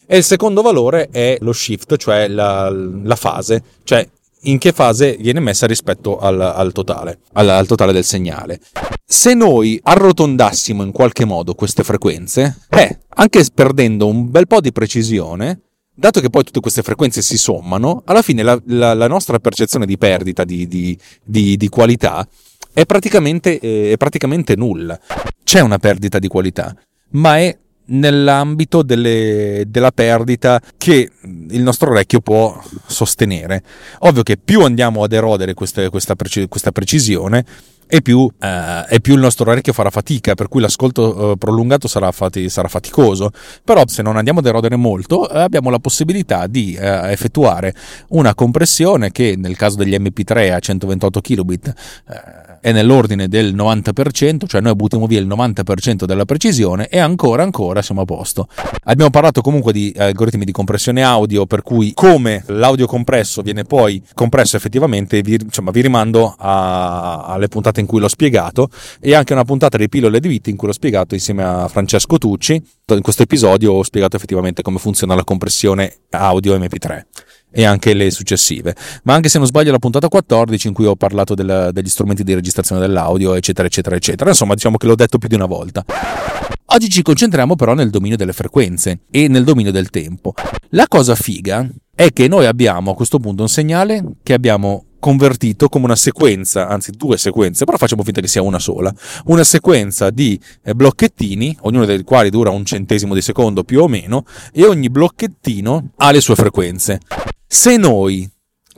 e 0.08 0.18
il 0.18 0.24
secondo 0.24 0.64
valore 0.64 1.10
è 1.12 1.38
lo 1.42 1.54
shift, 1.54 1.98
cioè 1.98 2.28
la, 2.28 2.72
la 2.72 3.16
fase, 3.16 3.62
cioè 3.84 4.10
in 4.48 4.58
che 4.58 4.72
fase 4.72 5.18
viene 5.20 5.40
messa 5.40 5.66
rispetto 5.66 6.18
al, 6.18 6.40
al, 6.40 6.72
totale, 6.72 7.20
al, 7.34 7.50
al, 7.50 7.68
totale 7.68 7.94
del 7.94 8.04
segnale. 8.04 8.60
Se 9.06 9.34
noi 9.34 9.80
arrotondassimo 9.82 10.84
in 10.84 10.92
qualche 10.92 11.26
modo 11.26 11.54
queste 11.54 11.84
frequenze, 11.84 12.58
eh, 12.70 13.00
anche 13.10 13.46
perdendo 13.54 14.08
un 14.08 14.30
bel 14.30 14.48
po' 14.48 14.62
di 14.62 14.72
precisione, 14.72 15.62
dato 15.94 16.20
che 16.20 16.30
poi 16.30 16.44
tutte 16.44 16.60
queste 16.60 16.82
frequenze 16.82 17.22
si 17.22 17.38
sommano, 17.38 18.02
alla 18.06 18.22
fine 18.22 18.44
la, 18.44 18.60
la, 18.68 18.94
la 18.94 19.08
nostra 19.08 19.40
percezione 19.40 19.86
di 19.86 19.98
perdita 19.98 20.44
di, 20.44 20.68
di, 20.68 20.98
di, 21.24 21.58
di 21.58 21.70
qualità 21.70 22.28
è 22.74 22.86
praticamente, 22.86 23.60
eh, 23.60 23.92
è 23.94 23.98
praticamente 23.98 24.56
nulla. 24.56 25.00
C'è 25.44 25.62
una 25.62 25.80
perdita 25.80 26.20
di 26.20 26.28
qualità, 26.28 26.76
ma 27.12 27.38
è 27.40 27.58
nell'ambito 27.88 28.82
delle, 28.82 29.66
della 29.68 29.92
perdita 29.92 30.62
che 30.78 31.10
il 31.50 31.62
nostro 31.62 31.92
orecchio 31.92 32.22
può 32.22 32.62
sostenere. 32.86 33.64
Ovvio 34.00 34.24
che 34.24 34.38
più 34.38 34.64
andiamo 34.64 35.04
ad 35.04 35.14
erodere 35.14 35.54
queste, 35.54 35.90
questa, 35.90 36.16
questa 36.48 36.72
precisione, 36.72 37.46
e 37.90 38.02
più, 38.02 38.30
eh, 38.40 38.86
e 38.90 39.00
più, 39.00 39.14
il 39.14 39.22
nostro 39.22 39.50
orecchio 39.50 39.72
farà 39.72 39.90
fatica, 39.90 40.36
per 40.36 40.50
cui 40.50 40.60
l'ascolto 40.60 41.32
eh, 41.32 41.38
prolungato 41.38 41.88
sarà, 41.88 42.12
fati, 42.12 42.50
sarà, 42.50 42.68
faticoso. 42.68 43.32
Però 43.64 43.82
se 43.88 44.02
non 44.02 44.18
andiamo 44.18 44.40
ad 44.40 44.46
erodere 44.46 44.76
molto, 44.76 45.30
eh, 45.30 45.40
abbiamo 45.40 45.70
la 45.70 45.80
possibilità 45.80 46.48
di 46.48 46.76
eh, 46.76 47.12
effettuare 47.12 47.74
una 48.10 48.36
compressione 48.36 49.12
che 49.12 49.36
nel 49.38 49.56
caso 49.56 49.78
degli 49.78 49.96
MP3 49.96 50.54
a 50.54 50.60
128 50.60 51.22
kilobit 51.22 51.74
eh, 52.10 52.47
è 52.62 52.72
nell'ordine 52.72 53.28
del 53.28 53.56
90%, 53.56 54.46
cioè 54.48 54.62
noi 54.62 54.76
buttiamo 54.76 55.08
via 55.08 55.20
il 55.20 55.28
90% 55.28 56.06
della 56.06 56.26
precisione 56.26 56.88
e 56.88 57.00
ancora 57.00 57.44
ancora 57.44 57.82
siamo 57.82 58.02
a 58.02 58.06
posto. 58.06 58.48
Abbiamo 58.86 59.10
parlato 59.10 59.42
comunque 59.42 59.74
di 59.74 59.94
algoritmi 59.98 60.46
di 60.46 60.52
compressione 60.52 61.04
audio, 61.04 61.46
per 61.46 61.62
cui 61.62 61.94
come 61.94 62.44
l'audio 62.48 62.88
compresso 62.88 63.42
viene 63.42 63.64
poi 63.64 64.02
compresso 64.14 64.58
effettivamente, 64.58 65.22
vi, 65.22 65.38
insomma, 65.42 65.72
vi 65.72 65.82
rimando 65.82 66.36
a, 66.38 67.24
alle 67.26 67.48
puntate 67.48 67.80
in 67.80 67.86
cui 67.86 68.00
l'ho 68.00 68.08
spiegato 68.08 68.70
e 69.00 69.14
anche 69.14 69.34
una 69.34 69.46
puntata 69.46 69.78
di 69.78 69.90
pillole 69.90 70.20
di 70.20 70.28
vita 70.28 70.50
in 70.50 70.56
cui 70.56 70.68
l'ho 70.68 70.74
spiegato 70.74 71.14
insieme 71.14 71.44
a 71.44 71.68
Francesco 71.68 72.18
Tucci. 72.18 72.62
In 72.90 73.02
questo 73.02 73.24
episodio 73.24 73.74
ho 73.74 73.84
spiegato 73.84 74.16
effettivamente 74.16 74.62
come 74.62 74.80
funziona 74.80 75.14
la 75.14 75.24
compressione 75.24 75.94
audio 76.12 76.58
MP3 76.58 77.02
e 77.52 77.64
anche 77.64 77.94
le 77.94 78.12
successive. 78.12 78.76
Ma 79.04 79.14
anche 79.14 79.30
se 79.30 79.38
non 79.38 79.48
sbaglio 79.48 79.72
la 79.72 79.80
puntata 79.80 80.08
14 80.08 80.68
in 80.68 80.74
cui 80.74 80.86
ho 80.86 80.96
parlato 80.96 81.34
del, 81.34 81.70
degli 81.72 81.90
strumenti 81.90 82.24
di 82.24 82.34
registrazione 82.34 82.82
dell'audio, 82.82 83.34
eccetera, 83.34 83.68
eccetera, 83.68 83.96
eccetera. 83.96 84.30
Insomma, 84.30 84.54
diciamo 84.54 84.78
che 84.78 84.88
l'ho 84.88 84.96
detto 84.96 85.18
più 85.18 85.28
di 85.28 85.36
una 85.36 85.46
volta. 85.46 85.84
Oggi 86.70 86.90
ci 86.90 87.02
concentriamo 87.02 87.56
però 87.56 87.74
nel 87.74 87.90
dominio 87.90 88.18
delle 88.18 88.34
frequenze 88.34 89.00
e 89.10 89.28
nel 89.28 89.46
dominio 89.46 89.72
del 89.72 89.90
tempo. 89.90 90.34
La 90.72 90.86
cosa 90.88 91.16
figa 91.16 91.68
è 91.96 92.12
che 92.12 92.28
noi 92.28 92.46
abbiamo 92.46 92.92
a 92.92 92.96
questo 92.96 93.20
punto 93.20 93.42
un 93.42 93.50
segnale 93.50 94.04
che 94.22 94.34
abbiamo 94.34 94.84
convertito 95.00 95.70
come 95.70 95.86
una 95.86 95.96
sequenza, 95.96 96.68
anzi 96.68 96.92
due 96.92 97.18
sequenze, 97.18 97.64
però 97.64 97.78
facciamo 97.78 98.04
finta 98.04 98.20
che 98.20 98.28
sia 98.28 98.42
una 98.42 98.60
sola, 98.60 98.94
una 99.26 99.44
sequenza 99.44 100.10
di 100.10 100.40
eh, 100.64 100.74
blocchettini, 100.74 101.58
ognuno 101.62 101.86
dei 101.86 102.04
quali 102.04 102.30
dura 102.30 102.50
un 102.50 102.66
centesimo 102.66 103.14
di 103.14 103.22
secondo 103.22 103.64
più 103.64 103.82
o 103.82 103.88
meno, 103.88 104.26
e 104.52 104.66
ogni 104.66 104.90
blocchettino 104.90 105.92
ha 105.96 106.12
le 106.12 106.22
sue 106.22 106.36
frequenze. 106.36 107.00
Se 107.50 107.78
noi 107.78 108.30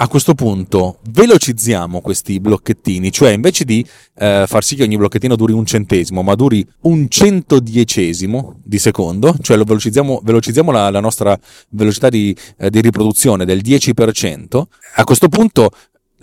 a 0.02 0.08
questo 0.08 0.36
punto 0.36 1.00
velocizziamo 1.10 2.02
questi 2.02 2.40
blocchettini, 2.40 3.12
cioè 3.12 3.32
invece 3.32 3.66
di 3.66 3.84
eh, 4.16 4.46
far 4.48 4.64
sì 4.64 4.76
che 4.76 4.84
ogni 4.84 4.96
blocchettino 4.96 5.36
duri 5.36 5.54
un 5.54 5.66
centesimo, 5.66 6.22
ma 6.22 6.36
duri 6.36 6.66
un 6.82 7.10
centodiecesimo 7.10 8.60
di 8.64 8.78
secondo, 8.78 9.36
cioè 9.42 9.58
lo 9.58 9.64
velocizziamo, 9.64 10.22
velocizziamo 10.24 10.72
la, 10.72 10.92
la, 10.92 11.00
nostra 11.00 11.38
velocità 11.70 12.10
di, 12.10 12.34
eh, 12.58 12.70
di, 12.70 12.80
riproduzione 12.80 13.44
del 13.44 13.62
10%, 13.62 14.62
a 14.98 15.04
questo 15.04 15.30
punto 15.30 15.72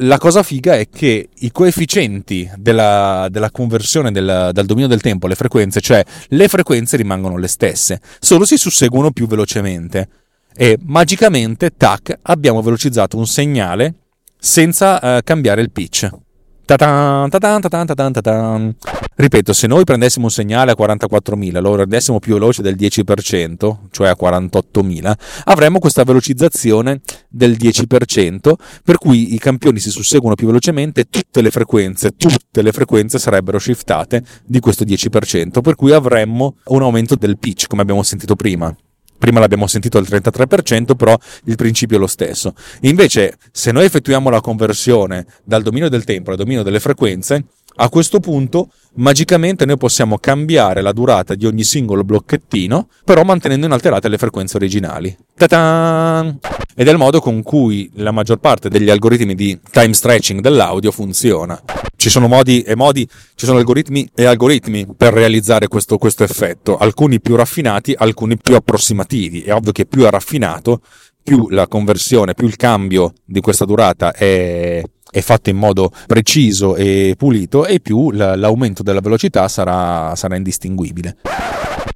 la 0.01 0.19
cosa 0.19 0.45
figa 0.45 0.77
è 0.77 0.89
che 0.89 1.31
i 1.35 1.51
coefficienti 1.51 2.49
della, 2.57 3.27
della 3.29 3.51
conversione 3.51 4.13
del, 4.13 4.51
dal 4.53 4.67
dominio 4.67 4.89
del 4.89 5.01
tempo 5.01 5.27
alle 5.27 5.35
frequenze, 5.35 5.81
cioè 5.81 6.05
le 6.29 6.47
frequenze 6.47 6.97
rimangono 6.97 7.39
le 7.39 7.49
stesse, 7.49 8.01
solo 8.21 8.47
si 8.47 8.57
susseguono 8.57 9.11
più 9.11 9.27
velocemente 9.27 10.09
e 10.57 10.79
magicamente, 10.83 11.71
tac, 11.77 12.19
abbiamo 12.23 12.63
velocizzato 12.63 13.17
un 13.17 13.27
segnale 13.27 13.95
senza 14.39 15.17
uh, 15.17 15.21
cambiare 15.23 15.61
il 15.61 15.71
pitch. 15.71 16.09
Ta-tan, 16.67 17.31
ta-tan, 17.31 17.87
ta-tan. 17.87 18.75
Ripeto, 19.15 19.53
se 19.53 19.69
noi 19.69 19.85
prendessimo 19.85 20.25
un 20.25 20.31
segnale 20.33 20.73
a 20.73 20.77
44.000 20.77 21.61
lo 21.61 21.77
rendessimo 21.77 22.19
più 22.19 22.35
veloce 22.35 22.61
del 22.61 22.75
10%, 22.75 23.77
cioè 23.93 24.09
a 24.09 24.17
48.000, 24.21 25.13
avremmo 25.45 25.79
questa 25.79 26.03
velocizzazione 26.03 27.01
del 27.29 27.53
10%, 27.53 28.53
per 28.83 28.99
cui 28.99 29.35
i 29.35 29.39
campioni 29.39 29.79
si 29.79 29.91
susseguono 29.91 30.35
più 30.35 30.49
velocemente, 30.49 31.05
tutte 31.05 31.41
le 31.41 31.53
frequenze, 31.53 32.17
tutte 32.17 32.63
le 32.63 32.73
frequenze 32.73 33.21
sarebbero 33.21 33.61
shiftate 33.61 34.25
di 34.45 34.59
questo 34.59 34.85
10%, 34.85 35.61
per 35.61 35.77
cui 35.77 35.93
avremmo 35.93 36.57
un 36.65 36.83
aumento 36.83 37.15
del 37.15 37.39
pitch, 37.39 37.69
come 37.69 37.83
abbiamo 37.83 38.03
sentito 38.03 38.35
prima. 38.35 38.77
Prima 39.19 39.41
l'abbiamo 39.41 39.67
sentito 39.67 39.99
al 39.99 40.07
33%, 40.09 40.95
però 40.95 41.17
il 41.45 41.57
principio 41.57 41.97
è 41.97 42.01
lo 42.01 42.07
stesso. 42.07 42.55
Invece, 42.83 43.37
se 43.51 43.73
noi 43.73 43.85
effettuiamo 43.85 44.31
la 44.31 44.41
conversione 44.41 45.27
dal 45.45 45.63
dominio 45.63 45.89
del 45.89 46.05
tempo 46.05 46.31
al 46.31 46.37
dominio 46.37 46.63
delle 46.63 46.81
frequenze, 46.81 47.45
a 47.79 47.91
questo 47.91 48.21
punto 48.21 48.71
magicamente 48.95 49.67
noi 49.67 49.77
possiamo 49.77 50.17
cambiare 50.17 50.81
la 50.81 50.93
durata 50.93 51.35
di 51.35 51.45
ogni 51.45 51.63
singolo 51.63 52.05
blocchettino, 52.05 52.89
però 53.05 53.23
mantenendo 53.23 53.67
inalterate 53.67 54.09
le 54.09 54.17
frequenze 54.17 54.57
originali. 54.57 55.15
Ta-tan! 55.35 56.39
Ed 56.75 56.89
è 56.89 56.91
il 56.91 56.97
modo 56.97 57.21
con 57.21 57.43
cui 57.43 57.91
la 57.97 58.13
maggior 58.13 58.39
parte 58.39 58.71
degli 58.71 58.89
algoritmi 58.89 59.35
di 59.35 59.59
time 59.71 59.93
stretching 59.93 60.41
dell'audio 60.41 60.91
funziona. 60.91 61.61
Ci 62.07 62.13
sono 62.13 62.29
modi 62.29 62.63
e 62.63 62.77
modi, 62.77 63.05
ci 63.35 63.47
sono 63.47 63.59
algoritmi 63.59 64.09
e 64.15 64.27
algoritmi 64.27 64.87
per 64.97 65.13
realizzare 65.13 65.67
questo, 65.67 65.99
questo 65.99 66.23
effetto, 66.23 66.77
alcuni 66.77 67.21
più 67.21 67.35
raffinati, 67.35 67.97
alcuni 67.99 68.39
più 68.39 68.55
approssimativi. 68.55 69.41
È 69.41 69.53
ovvio 69.53 69.73
che 69.73 69.87
più 69.87 70.05
è 70.05 70.11
raffinato, 70.11 70.83
più 71.21 71.49
la 71.49 71.67
conversione, 71.67 72.35
più 72.35 72.47
il 72.47 72.55
cambio 72.55 73.13
di 73.25 73.41
questa 73.41 73.65
durata 73.65 74.13
è, 74.13 74.81
è 75.17 75.23
fatto 75.23 75.49
in 75.49 75.57
modo 75.57 75.91
preciso 76.07 76.77
e 76.77 77.15
pulito 77.17 77.65
e 77.65 77.81
più 77.81 78.11
l'aumento 78.11 78.83
della 78.83 79.01
velocità 79.01 79.49
sarà, 79.49 80.15
sarà 80.15 80.37
indistinguibile. 80.37 81.17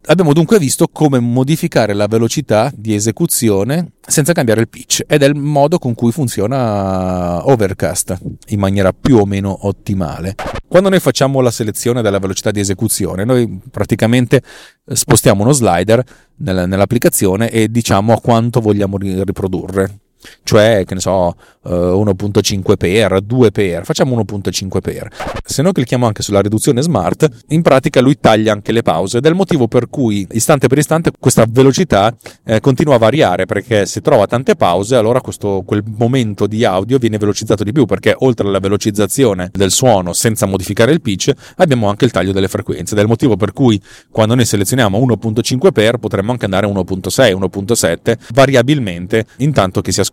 Abbiamo 0.07 0.33
dunque 0.33 0.59
visto 0.59 0.89
come 0.91 1.21
modificare 1.21 1.93
la 1.93 2.07
velocità 2.07 2.73
di 2.75 2.95
esecuzione 2.95 3.93
senza 4.01 4.33
cambiare 4.33 4.63
il 4.63 4.71
pitch 4.71 5.05
ed 5.07 5.23
è 5.23 5.27
il 5.27 5.35
modo 5.35 5.79
con 5.79 5.95
cui 5.95 6.13
funziona 6.13 7.47
Overcast 7.47 8.19
in 8.49 8.59
maniera 8.59 8.95
più 8.95 9.19
o 9.19 9.27
meno 9.27 9.67
ottimale. 9.67 10.35
Quando 10.67 10.89
noi 10.89 10.99
facciamo 10.99 11.43
la 11.43 11.51
selezione 11.51 12.01
della 12.01 12.19
velocità 12.19 12.51
di 12.51 12.61
esecuzione, 12.61 13.25
noi 13.25 13.61
praticamente 13.71 14.43
spostiamo 14.91 15.43
uno 15.43 15.53
slider 15.53 16.03
nell'applicazione 16.37 17.51
e 17.51 17.69
diciamo 17.69 18.15
a 18.15 18.21
quanto 18.21 18.63
vogliamo 18.63 18.97
riprodurre 18.97 19.99
cioè 20.43 20.85
che 20.87 20.95
ne 20.95 21.01
so 21.01 21.35
1.5 21.63 22.77
per 22.77 23.21
2 23.21 23.51
per 23.51 23.85
facciamo 23.85 24.17
1.5 24.17 24.81
per. 24.81 25.09
Se 25.45 25.63
noi 25.63 25.73
clicchiamo 25.73 26.07
anche 26.07 26.23
sulla 26.23 26.41
riduzione 26.41 26.81
smart 26.81 27.29
in 27.49 27.63
pratica 27.63 28.01
lui 28.01 28.19
taglia 28.19 28.53
anche 28.53 28.73
le 28.73 28.83
pause. 28.83 29.19
Ed 29.19 29.27
è 29.27 29.29
il 29.29 29.35
motivo 29.35 29.69
per 29.69 29.89
cui 29.89 30.27
istante 30.31 30.69
per 30.69 30.79
istante 30.79 31.11
questa 31.19 31.45
velocità 31.49 32.15
eh, 32.45 32.61
continua 32.61 32.95
a 32.95 32.99
variare 32.99 33.47
perché 33.47 33.87
se 33.87 34.01
trova 34.01 34.27
tante 34.27 34.57
pause 34.57 34.97
allora 34.97 35.21
questo, 35.21 35.63
quel 35.67 35.83
momento 35.85 36.47
di 36.47 36.65
audio 36.65 36.99
viene 36.99 37.19
velocizzato 37.19 37.65
di 37.65 37.73
più 37.73 37.85
perché 37.85 38.15
oltre 38.19 38.47
alla 38.47 38.59
velocizzazione 38.59 39.51
del 39.53 39.71
suono 39.71 40.13
senza 40.13 40.47
modificare 40.47 40.93
il 40.93 41.01
pitch 41.01 41.33
abbiamo 41.57 41.89
anche 41.89 42.05
il 42.05 42.11
taglio 42.11 42.33
delle 42.33 42.49
frequenze. 42.49 42.95
Ed 42.95 43.01
è 43.01 43.03
il 43.03 43.09
motivo 43.09 43.37
per 43.37 43.53
cui 43.53 43.81
quando 44.11 44.35
noi 44.35 44.45
selezioniamo 44.45 44.99
1.5 44.99 45.73
per 45.73 45.99
potremmo 45.99 46.33
anche 46.33 46.45
andare 46.47 46.67
a 46.67 46.71
1.6 46.71 47.39
1.7 47.39 48.17
variabilmente 48.33 49.27
intanto 49.39 49.81
che 49.81 49.93
si 49.93 50.01
ascolta, 50.01 50.10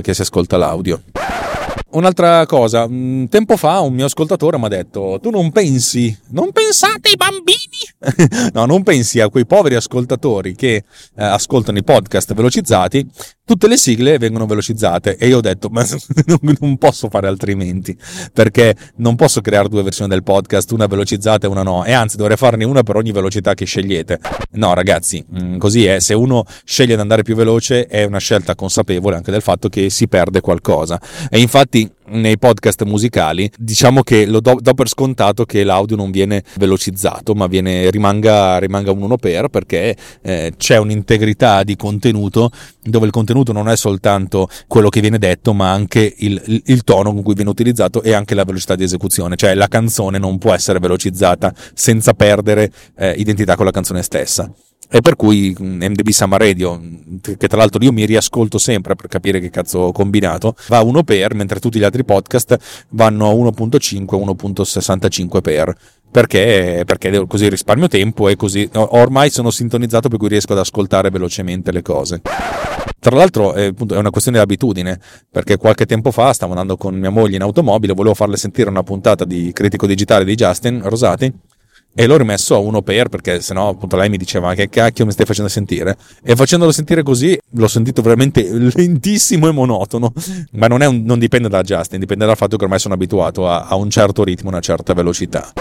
che 0.00 0.14
si 0.14 0.22
ascolta 0.22 0.56
l'audio. 0.56 1.02
Un'altra 1.90 2.44
cosa, 2.44 2.86
tempo 2.86 3.56
fa 3.56 3.80
un 3.80 3.94
mio 3.94 4.04
ascoltatore 4.04 4.58
mi 4.58 4.66
ha 4.66 4.68
detto: 4.68 5.18
Tu 5.22 5.30
non 5.30 5.50
pensi, 5.50 6.16
non 6.28 6.52
pensate 6.52 7.08
ai 7.08 7.16
bambini? 7.16 8.50
no, 8.52 8.66
non 8.66 8.82
pensi 8.82 9.20
a 9.20 9.30
quei 9.30 9.46
poveri 9.46 9.74
ascoltatori 9.74 10.54
che 10.54 10.74
eh, 10.74 10.84
ascoltano 11.24 11.78
i 11.78 11.84
podcast 11.84 12.34
velocizzati 12.34 13.08
tutte 13.48 13.66
le 13.66 13.78
sigle 13.78 14.18
vengono 14.18 14.44
velocizzate 14.44 15.16
e 15.16 15.26
io 15.26 15.38
ho 15.38 15.40
detto 15.40 15.70
ma 15.70 15.82
non 16.60 16.76
posso 16.76 17.08
fare 17.08 17.28
altrimenti 17.28 17.96
perché 18.30 18.76
non 18.96 19.16
posso 19.16 19.40
creare 19.40 19.70
due 19.70 19.82
versioni 19.82 20.10
del 20.10 20.22
podcast 20.22 20.70
una 20.72 20.86
velocizzata 20.86 21.46
e 21.46 21.50
una 21.50 21.62
no 21.62 21.82
e 21.86 21.92
anzi 21.92 22.18
dovrei 22.18 22.36
farne 22.36 22.64
una 22.64 22.82
per 22.82 22.96
ogni 22.96 23.10
velocità 23.10 23.54
che 23.54 23.64
scegliete. 23.64 24.20
No 24.52 24.74
ragazzi 24.74 25.24
mm, 25.24 25.56
così 25.56 25.86
è 25.86 25.98
se 25.98 26.12
uno 26.12 26.44
sceglie 26.62 26.94
di 26.94 27.00
andare 27.00 27.22
più 27.22 27.34
veloce 27.34 27.86
è 27.86 28.04
una 28.04 28.18
scelta 28.18 28.54
consapevole 28.54 29.16
anche 29.16 29.30
del 29.30 29.40
fatto 29.40 29.70
che 29.70 29.88
si 29.88 30.08
perde 30.08 30.42
qualcosa. 30.42 31.00
E 31.30 31.40
infatti 31.40 31.90
nei 32.10 32.38
podcast 32.38 32.84
musicali 32.84 33.50
diciamo 33.56 34.02
che 34.02 34.26
lo 34.26 34.40
do, 34.40 34.58
do, 34.60 34.74
per 34.74 34.88
scontato 34.88 35.44
che 35.44 35.64
l'audio 35.64 35.96
non 35.96 36.10
viene 36.10 36.42
velocizzato 36.56 37.34
ma 37.34 37.46
viene, 37.46 37.90
rimanga, 37.90 38.58
rimanga 38.58 38.90
un 38.90 39.02
1 39.02 39.16
per 39.16 39.48
perché 39.48 39.96
eh, 40.22 40.52
c'è 40.56 40.76
un'integrità 40.76 41.62
di 41.62 41.76
contenuto 41.76 42.50
dove 42.82 43.06
il 43.06 43.12
contenuto 43.12 43.52
non 43.52 43.68
è 43.68 43.76
soltanto 43.76 44.48
quello 44.66 44.88
che 44.88 45.00
viene 45.00 45.18
detto 45.18 45.52
ma 45.52 45.70
anche 45.70 46.14
il, 46.18 46.40
il, 46.46 46.62
il 46.66 46.84
tono 46.84 47.12
con 47.12 47.22
cui 47.22 47.34
viene 47.34 47.50
utilizzato 47.50 48.02
e 48.02 48.12
anche 48.12 48.34
la 48.34 48.44
velocità 48.44 48.74
di 48.74 48.84
esecuzione. 48.84 49.36
Cioè 49.36 49.54
la 49.54 49.68
canzone 49.68 50.18
non 50.18 50.38
può 50.38 50.52
essere 50.52 50.78
velocizzata 50.78 51.52
senza 51.74 52.14
perdere 52.14 52.70
eh, 52.96 53.12
identità 53.12 53.56
con 53.56 53.64
la 53.64 53.70
canzone 53.70 54.02
stessa 54.02 54.50
e 54.90 55.00
per 55.00 55.16
cui 55.16 55.54
MDB 55.58 56.08
Summer 56.08 56.40
Radio, 56.40 56.80
che 57.20 57.46
tra 57.46 57.58
l'altro 57.58 57.82
io 57.82 57.92
mi 57.92 58.06
riascolto 58.06 58.58
sempre 58.58 58.94
per 58.94 59.06
capire 59.06 59.38
che 59.38 59.50
cazzo 59.50 59.78
ho 59.78 59.92
combinato, 59.92 60.54
va 60.68 60.78
a 60.78 60.82
1 60.82 61.02
per, 61.02 61.34
mentre 61.34 61.60
tutti 61.60 61.78
gli 61.78 61.84
altri 61.84 62.04
podcast 62.04 62.56
vanno 62.90 63.28
a 63.28 63.32
1.5, 63.32 64.04
1.65 64.04 65.40
per. 65.40 65.74
Perché? 66.10 66.84
Perché 66.86 67.26
così 67.26 67.50
risparmio 67.50 67.86
tempo 67.86 68.28
e 68.28 68.36
così 68.36 68.66
ormai 68.72 69.28
sono 69.28 69.50
sintonizzato 69.50 70.08
per 70.08 70.18
cui 70.18 70.28
riesco 70.28 70.52
ad 70.52 70.58
ascoltare 70.58 71.10
velocemente 71.10 71.70
le 71.70 71.82
cose. 71.82 72.22
Tra 72.98 73.14
l'altro 73.14 73.52
è, 73.52 73.72
una 73.90 74.10
questione 74.10 74.38
di 74.38 74.42
abitudine, 74.42 74.98
perché 75.30 75.58
qualche 75.58 75.84
tempo 75.84 76.10
fa 76.10 76.32
stavo 76.32 76.52
andando 76.52 76.78
con 76.78 76.94
mia 76.94 77.10
moglie 77.10 77.36
in 77.36 77.42
automobile, 77.42 77.92
volevo 77.92 78.14
farle 78.14 78.38
sentire 78.38 78.70
una 78.70 78.82
puntata 78.82 79.26
di 79.26 79.50
critico 79.52 79.86
digitale 79.86 80.24
di 80.24 80.34
Justin 80.34 80.80
Rosati 80.82 81.32
e 82.00 82.06
l'ho 82.06 82.16
rimesso 82.16 82.54
a 82.54 82.58
uno 82.58 82.80
per 82.80 83.08
perché 83.08 83.40
sennò 83.40 83.70
appunto 83.70 83.96
lei 83.96 84.08
mi 84.08 84.18
diceva 84.18 84.54
che 84.54 84.68
cacchio 84.68 85.04
mi 85.04 85.10
stai 85.10 85.26
facendo 85.26 85.50
sentire? 85.50 85.96
E 86.22 86.36
facendolo 86.36 86.70
sentire 86.70 87.02
così 87.02 87.36
l'ho 87.54 87.66
sentito 87.66 88.02
veramente 88.02 88.46
lentissimo 88.72 89.48
e 89.48 89.50
monotono. 89.50 90.12
Ma 90.52 90.68
non, 90.68 90.80
un, 90.82 91.02
non 91.02 91.18
dipende 91.18 91.48
da 91.48 91.60
Justin 91.62 91.98
dipende 91.98 92.24
dal 92.24 92.36
fatto 92.36 92.56
che 92.56 92.62
ormai 92.62 92.78
sono 92.78 92.94
abituato 92.94 93.48
a, 93.48 93.66
a 93.66 93.74
un 93.74 93.90
certo 93.90 94.22
ritmo 94.22 94.48
una 94.48 94.60
certa 94.60 94.94
velocità. 94.94 95.52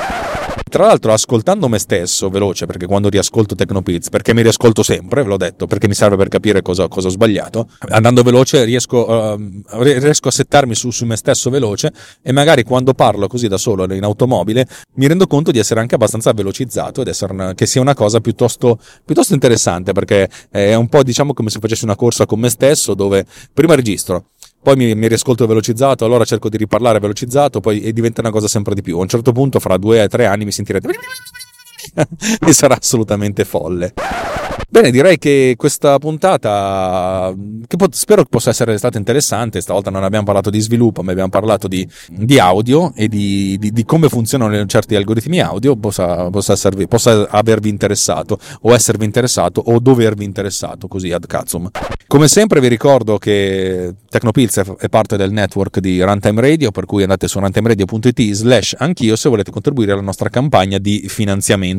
Tra 0.70 0.86
l'altro, 0.86 1.14
ascoltando 1.14 1.70
me 1.70 1.80
stesso 1.80 2.30
veloce, 2.30 2.66
perché 2.66 2.88
quando 2.88 3.08
riascolto 3.08 3.56
Tecnopiz, 3.56 4.10
perché 4.10 4.34
mi 4.34 4.42
riascolto 4.42 4.84
sempre, 4.84 5.24
ve 5.24 5.30
l'ho 5.30 5.38
detto, 5.38 5.66
perché 5.66 5.88
mi 5.88 5.94
serve 5.94 6.18
per 6.18 6.28
capire 6.28 6.62
cosa, 6.62 6.90
cosa 6.90 7.08
ho 7.08 7.10
sbagliato, 7.10 7.70
andando 7.90 8.22
veloce 8.22 8.66
riesco, 8.66 9.10
uh, 9.10 9.64
riesco 9.82 10.28
a 10.28 10.32
settarmi 10.32 10.76
su, 10.76 10.92
su, 10.92 11.06
me 11.06 11.16
stesso 11.16 11.50
veloce 11.50 11.94
e 12.22 12.34
magari 12.34 12.64
quando 12.64 12.94
parlo 12.94 13.28
così 13.28 13.48
da 13.48 13.58
solo 13.58 13.92
in 13.94 14.04
automobile 14.04 14.68
mi 14.96 15.08
rendo 15.08 15.26
conto 15.26 15.52
di 15.52 15.60
essere 15.60 15.80
anche 15.80 15.96
abbastanza 15.96 16.27
velocizzato 16.34 17.02
ed 17.02 17.08
essere 17.08 17.34
una, 17.34 17.54
che 17.54 17.66
sia 17.66 17.82
una 17.82 17.94
cosa 17.94 18.20
piuttosto, 18.20 18.80
piuttosto 19.06 19.34
interessante, 19.34 19.92
perché 19.92 20.30
è 20.50 20.74
un 20.74 20.88
po' 20.88 21.04
diciamo 21.04 21.34
come 21.34 21.50
se 21.50 21.60
facessi 21.60 21.84
una 21.84 21.96
corsa 21.96 22.26
con 22.26 22.40
me 22.40 22.50
stesso 22.50 22.94
dove 22.94 23.26
prima 23.54 23.76
registro 23.76 24.30
poi 24.62 24.76
mi, 24.76 24.96
mi 24.96 25.08
riascolto 25.08 25.48
velocizzato, 25.48 26.04
allora 26.04 26.26
cerco 26.26 26.50
di 26.50 26.58
riparlare 26.58 27.00
velocizzato, 27.00 27.62
poi 27.62 27.94
diventa 27.94 28.20
una 28.20 28.32
cosa 28.32 28.50
sempre 28.50 28.74
di 28.76 28.82
più. 28.82 28.98
A 28.98 29.02
un 29.02 29.08
certo 29.08 29.32
punto, 29.32 29.62
fra 29.62 29.78
due 29.78 30.04
o 30.04 30.08
tre 30.08 30.26
anni, 30.26 30.44
mi 30.44 30.52
sentirete 30.52 30.88
e 32.46 32.54
sarà 32.54 32.78
assolutamente 32.80 33.46
folle. 33.46 33.94
Bene, 34.70 34.92
direi 34.92 35.18
che 35.18 35.54
questa 35.58 35.98
puntata, 35.98 37.34
che 37.66 37.78
pot- 37.78 37.96
spero 37.96 38.26
possa 38.26 38.50
essere 38.50 38.78
stata 38.78 38.98
interessante, 38.98 39.62
stavolta 39.62 39.90
non 39.90 40.04
abbiamo 40.04 40.26
parlato 40.26 40.50
di 40.50 40.60
sviluppo, 40.60 41.04
ma 41.04 41.12
abbiamo 41.12 41.30
parlato 41.30 41.70
di, 41.70 41.88
di 42.10 42.38
audio 42.38 42.92
e 42.94 43.08
di, 43.08 43.58
di, 43.60 43.72
di, 43.72 43.86
come 43.86 44.10
funzionano 44.10 44.66
certi 44.66 44.96
algoritmi 44.96 45.40
audio, 45.40 45.78
possa, 45.78 46.30
possa, 46.30 46.52
esservi, 46.52 46.86
possa, 46.86 47.30
avervi 47.30 47.70
interessato, 47.70 48.38
o 48.64 48.74
esservi 48.74 49.06
interessato, 49.06 49.62
o 49.66 49.80
dovervi 49.80 50.26
interessato, 50.26 50.90
così 50.90 51.14
ad 51.14 51.26
cazzum. 51.26 51.70
Come 52.06 52.28
sempre 52.28 52.60
vi 52.60 52.68
ricordo 52.68 53.18
che 53.18 53.94
Tecnopilz 54.10 54.64
è 54.80 54.90
parte 54.90 55.16
del 55.16 55.32
network 55.32 55.80
di 55.80 56.02
Runtime 56.02 56.42
Radio, 56.42 56.72
per 56.72 56.86
cui 56.86 57.04
andate 57.04 57.30
su 57.30 57.40
runtimeradio.it 57.40 58.32
slash 58.34 58.76
anch'io 58.78 59.16
se 59.16 59.30
volete 59.30 59.50
contribuire 59.50 59.94
alla 59.94 60.02
nostra 60.02 60.28
campagna 60.28 60.78
di 60.78 61.06
finanziamento 61.08 61.77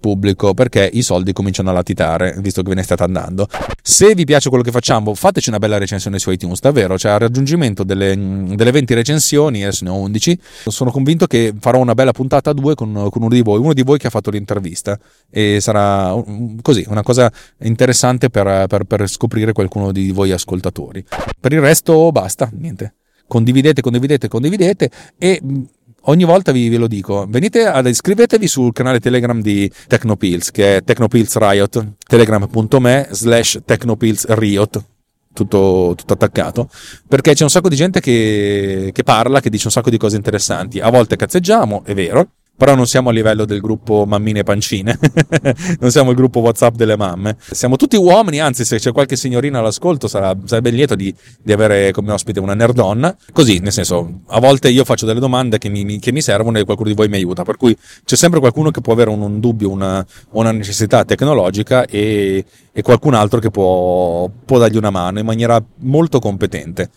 pubblico, 0.00 0.54
perché 0.54 0.88
i 0.92 1.02
soldi 1.02 1.32
cominciano 1.32 1.70
a 1.70 1.72
latitare 1.72 2.36
visto 2.38 2.62
che 2.62 2.68
ve 2.68 2.74
ne 2.74 2.82
state 2.82 3.02
andando. 3.02 3.48
Se 3.82 4.14
vi 4.14 4.24
piace 4.24 4.48
quello 4.48 4.64
che 4.64 4.70
facciamo, 4.70 5.14
fateci 5.14 5.48
una 5.48 5.58
bella 5.58 5.78
recensione 5.78 6.18
su 6.18 6.30
iTunes, 6.30 6.60
davvero, 6.60 6.98
cioè 6.98 7.12
al 7.12 7.20
raggiungimento 7.20 7.84
delle, 7.84 8.16
delle 8.54 8.70
20 8.70 8.94
recensioni, 8.94 9.62
adesso 9.62 9.84
ne 9.84 9.90
ho 9.90 9.96
11, 9.96 10.38
sono 10.66 10.90
convinto 10.90 11.26
che 11.26 11.54
farò 11.58 11.78
una 11.78 11.94
bella 11.94 12.12
puntata 12.12 12.50
a 12.50 12.52
due 12.52 12.74
con, 12.74 12.92
con 12.92 13.22
uno 13.22 13.28
di 13.28 13.42
voi, 13.42 13.58
uno 13.58 13.72
di 13.72 13.82
voi 13.82 13.98
che 13.98 14.06
ha 14.06 14.10
fatto 14.10 14.30
l'intervista 14.30 14.98
e 15.30 15.58
sarà 15.60 16.14
così, 16.62 16.84
una 16.88 17.02
cosa 17.02 17.30
interessante 17.60 18.30
per, 18.30 18.66
per, 18.66 18.84
per 18.84 19.08
scoprire 19.08 19.52
qualcuno 19.52 19.92
di 19.92 20.10
voi 20.10 20.32
ascoltatori. 20.32 21.04
Per 21.38 21.52
il 21.52 21.60
resto 21.60 22.10
basta, 22.12 22.50
niente 22.52 22.94
condividete, 23.26 23.80
condividete, 23.80 24.28
condividete 24.28 24.90
e 25.18 25.40
ogni 26.06 26.24
volta 26.24 26.52
vi, 26.52 26.68
ve 26.68 26.76
lo 26.76 26.86
dico, 26.86 27.26
venite 27.28 27.66
ad 27.66 27.86
iscrivetevi 27.86 28.46
sul 28.46 28.72
canale 28.72 29.00
Telegram 29.00 29.40
di 29.40 29.70
Technopills, 29.86 30.50
che 30.50 30.76
è 30.76 30.84
Technopills 30.84 31.36
Riot, 31.36 31.94
telegram.me 32.06 33.08
slash 33.10 33.60
Technopills 33.64 34.26
Riot. 34.28 34.84
Tutto, 35.36 35.92
tutto, 35.94 36.14
attaccato 36.14 36.70
perché 37.06 37.34
c'è 37.34 37.42
un 37.42 37.50
sacco 37.50 37.68
di 37.68 37.76
gente 37.76 38.00
che, 38.00 38.88
che 38.94 39.02
parla, 39.02 39.40
che 39.40 39.50
dice 39.50 39.66
un 39.66 39.72
sacco 39.72 39.90
di 39.90 39.98
cose 39.98 40.16
interessanti. 40.16 40.80
A 40.80 40.88
volte 40.88 41.16
cazzeggiamo, 41.16 41.82
è 41.84 41.92
vero, 41.92 42.28
però 42.56 42.74
non 42.74 42.86
siamo 42.86 43.10
a 43.10 43.12
livello 43.12 43.44
del 43.44 43.60
gruppo 43.60 44.04
mammine 44.06 44.42
pancine, 44.42 44.98
non 45.78 45.90
siamo 45.90 46.10
il 46.10 46.16
gruppo 46.16 46.40
WhatsApp 46.40 46.74
delle 46.74 46.96
mamme. 46.96 47.36
Siamo 47.50 47.76
tutti 47.76 47.96
uomini, 47.96 48.40
anzi, 48.40 48.64
se 48.64 48.78
c'è 48.78 48.92
qualche 48.92 49.16
signorina 49.16 49.58
all'ascolto, 49.58 50.08
sarà, 50.08 50.34
sarebbe 50.44 50.70
lieto 50.70 50.94
di, 50.94 51.14
di, 51.42 51.52
avere 51.52 51.92
come 51.92 52.12
ospite 52.12 52.40
una 52.40 52.54
nerdonna. 52.54 53.14
Così, 53.32 53.58
nel 53.58 53.72
senso, 53.72 54.20
a 54.28 54.40
volte 54.40 54.70
io 54.70 54.84
faccio 54.84 55.04
delle 55.04 55.20
domande 55.20 55.58
che 55.58 55.68
mi, 55.68 55.98
che 55.98 56.12
mi 56.12 56.22
servono 56.22 56.58
e 56.58 56.64
qualcuno 56.64 56.88
di 56.88 56.94
voi 56.94 57.08
mi 57.08 57.16
aiuta. 57.16 57.42
Per 57.42 57.56
cui 57.56 57.76
c'è 58.04 58.16
sempre 58.16 58.40
qualcuno 58.40 58.70
che 58.70 58.80
può 58.80 58.94
avere 58.94 59.10
un, 59.10 59.20
un 59.20 59.38
dubbio, 59.38 59.70
una, 59.70 60.04
una, 60.30 60.52
necessità 60.52 61.04
tecnologica 61.04 61.84
e, 61.84 62.44
e 62.72 62.82
qualcun 62.82 63.14
altro 63.14 63.38
che 63.38 63.50
può, 63.50 64.30
può 64.44 64.58
dargli 64.58 64.76
una 64.76 64.90
mano 64.90 65.18
in 65.18 65.26
maniera 65.26 65.62
molto 65.80 66.18
competente. 66.20 66.90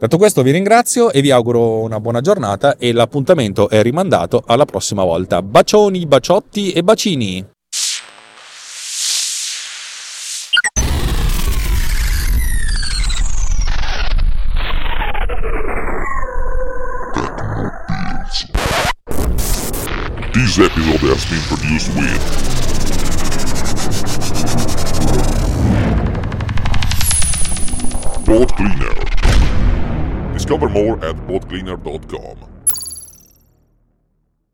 Detto 0.00 0.16
questo 0.16 0.42
vi 0.42 0.52
ringrazio 0.52 1.10
e 1.10 1.20
vi 1.20 1.32
auguro 1.32 1.80
una 1.80 1.98
buona 1.98 2.20
giornata 2.20 2.76
e 2.76 2.92
l'appuntamento 2.92 3.68
è 3.68 3.82
rimandato 3.82 4.44
alla 4.46 4.64
prossima 4.64 5.02
volta. 5.02 5.42
Bacioni, 5.42 6.06
baciotti 6.06 6.70
e 6.70 6.84
bacini! 6.84 7.44
This 20.32 20.58
episode 20.60 21.02
has 21.10 21.24
been 21.26 21.42
produced 21.48 21.92
with 21.96 22.22
Board 28.24 28.54
Cleaner. 28.54 29.07
Discover 30.48 30.70
more 30.70 31.04
at 31.04 31.14
boatcleaner.com. 31.26 32.47